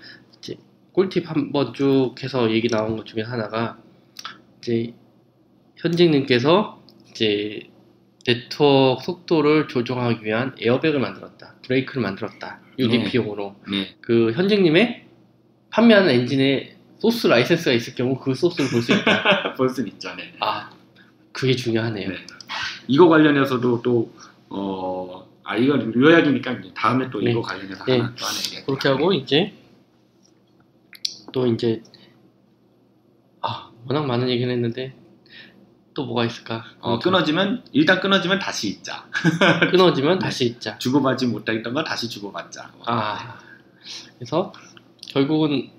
꿀팁 0.92 1.30
한번 1.30 1.72
쭉 1.72 2.14
해서 2.22 2.50
얘기 2.50 2.68
나온 2.68 2.96
것 2.96 3.06
중에 3.06 3.22
하나가 3.22 3.78
이제 4.66 4.92
현직님께서 5.76 6.82
이제 7.10 7.70
네트워크 8.26 9.04
속도를 9.04 9.68
조정하기 9.68 10.24
위한 10.24 10.56
에어백을 10.60 10.98
만들었다, 10.98 11.54
브레이크를 11.64 12.02
만들었다, 12.02 12.60
UDP용으로 12.78 13.54
네. 13.70 13.94
그 14.00 14.32
현직님의 14.32 15.06
판매하는 15.70 16.10
엔진에 16.10 16.76
소스 16.98 17.26
라이센스가 17.28 17.72
있을 17.72 17.94
경우 17.94 18.18
그 18.18 18.34
소스를 18.34 18.68
볼 18.70 18.82
수 18.82 18.92
있다. 18.92 19.54
볼 19.54 19.68
수는 19.68 19.90
있죠. 19.92 20.12
네. 20.16 20.32
아, 20.40 20.70
그게 21.32 21.54
중요하네요. 21.54 22.08
네. 22.08 22.16
이거 22.88 23.08
관련해서도 23.08 23.82
또, 23.82 24.12
어, 24.48 25.28
아, 25.44 25.56
이건 25.56 25.94
요약이니까 25.94 26.60
다음에 26.74 27.08
또 27.10 27.20
네. 27.20 27.30
이거 27.30 27.40
관련해서 27.40 27.84
네. 27.84 27.98
하나 27.98 28.14
또 28.18 28.24
하나 28.26 28.36
얘기할게요. 28.38 28.64
그렇게 28.66 28.88
하고 28.88 29.12
이제 29.12 29.52
또 31.32 31.46
이제 31.46 31.82
아 31.92 31.95
워낙 33.88 34.06
많은 34.06 34.28
얘기를 34.28 34.52
했는데 34.52 34.94
또 35.94 36.04
뭐가 36.04 36.24
있을까? 36.26 36.64
어, 36.80 36.98
끊어지면, 36.98 37.64
일단 37.72 38.00
끊어지면 38.00 38.38
다시 38.38 38.68
있자. 38.68 39.06
끊어지면 39.70 40.18
다시 40.18 40.44
있자. 40.44 40.76
주고받지 40.78 41.26
못했던 41.26 41.72
거 41.72 41.82
다시 41.84 42.08
주고받자. 42.10 42.72
아 42.86 43.38
그래서 44.18 44.52
결국은 45.08 45.70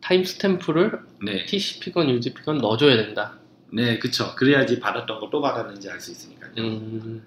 타임 0.00 0.24
스탬프를 0.24 1.00
네. 1.24 1.44
TCP건 1.46 2.10
UDP건 2.10 2.58
넣어줘야 2.58 2.96
된다. 2.96 3.38
네, 3.72 3.98
그쵸. 3.98 4.34
그래야지 4.36 4.78
받았던 4.80 5.18
거 5.20 5.30
또 5.30 5.40
받았는지 5.40 5.88
알 5.90 5.98
수 6.00 6.10
있으니까요. 6.12 6.52
음, 6.58 7.24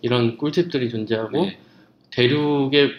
이런 0.00 0.36
꿀팁들이 0.38 0.88
존재하고 0.90 1.46
네. 1.46 1.58
대륙의 2.10 2.92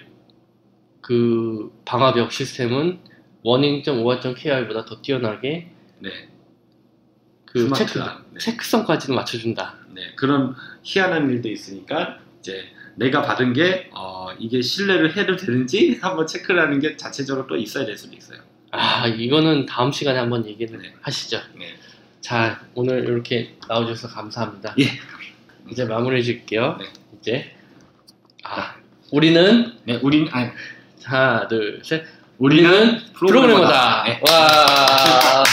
그 1.01 1.71
방화벽 1.85 2.31
시스템은 2.31 2.99
워닝.5.kr보다 3.43 4.85
더 4.85 5.01
뛰어나게 5.01 5.69
네. 5.99 6.09
그 7.45 7.71
체크, 7.73 7.99
네. 7.99 8.39
체크성까지도 8.39 9.13
맞춰준다. 9.13 9.75
네, 9.93 10.13
그런 10.15 10.55
희한한 10.81 11.29
일도 11.29 11.49
있으니까 11.49 12.19
이제 12.39 12.65
내가 12.95 13.21
받은 13.21 13.53
게 13.53 13.89
어, 13.93 14.29
이게 14.39 14.61
신뢰를 14.61 15.15
해도 15.15 15.35
되는지 15.35 15.99
한번 16.01 16.25
체크를 16.25 16.61
하는 16.61 16.79
게 16.79 16.97
자체적으로 16.97 17.45
또 17.47 17.55
있어야 17.55 17.85
될 17.85 17.97
수도 17.97 18.15
있어요. 18.15 18.39
아 18.71 19.07
이거는 19.07 19.67
다음 19.67 19.91
시간에 19.91 20.17
한번 20.17 20.47
얘기를 20.47 20.81
네. 20.81 20.93
하시죠. 21.01 21.39
네, 21.59 21.75
자 22.21 22.65
오늘 22.73 23.03
이렇게 23.03 23.55
나와주셔서 23.67 24.15
감사합니다. 24.15 24.75
예. 24.79 24.85
이제 25.69 25.85
마무리해 25.85 26.23
줄게요. 26.23 26.77
네. 26.79 26.85
이제 27.19 27.55
아 28.43 28.75
우리는 29.11 29.73
네, 29.85 29.99
우린 30.01 30.27
아, 30.31 30.51
하나 31.03 31.47
둘 31.47 31.81
셋. 31.83 32.03
우리는 32.37 32.71
우리는 32.71 33.01
프로그래머다. 33.13 34.03
네. 34.05 34.19
와. 34.29 35.43